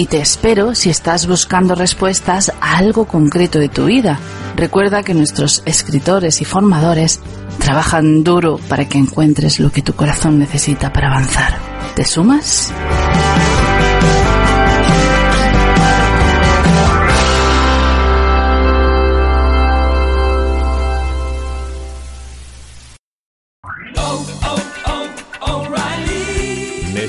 y 0.00 0.06
te 0.06 0.18
espero 0.18 0.74
si 0.74 0.88
estás 0.88 1.26
buscando 1.26 1.74
respuestas 1.74 2.50
a 2.62 2.78
algo 2.78 3.04
concreto 3.04 3.58
de 3.58 3.68
tu 3.68 3.84
vida. 3.84 4.18
Recuerda 4.56 5.02
que 5.02 5.12
nuestros 5.12 5.62
escritores 5.66 6.40
y 6.40 6.46
formadores 6.46 7.20
trabajan 7.58 8.24
duro 8.24 8.58
para 8.66 8.88
que 8.88 8.96
encuentres 8.96 9.60
lo 9.60 9.70
que 9.70 9.82
tu 9.82 9.92
corazón 9.92 10.38
necesita 10.38 10.90
para 10.90 11.08
avanzar. 11.08 11.58
¿Te 11.94 12.06
sumas? 12.06 12.72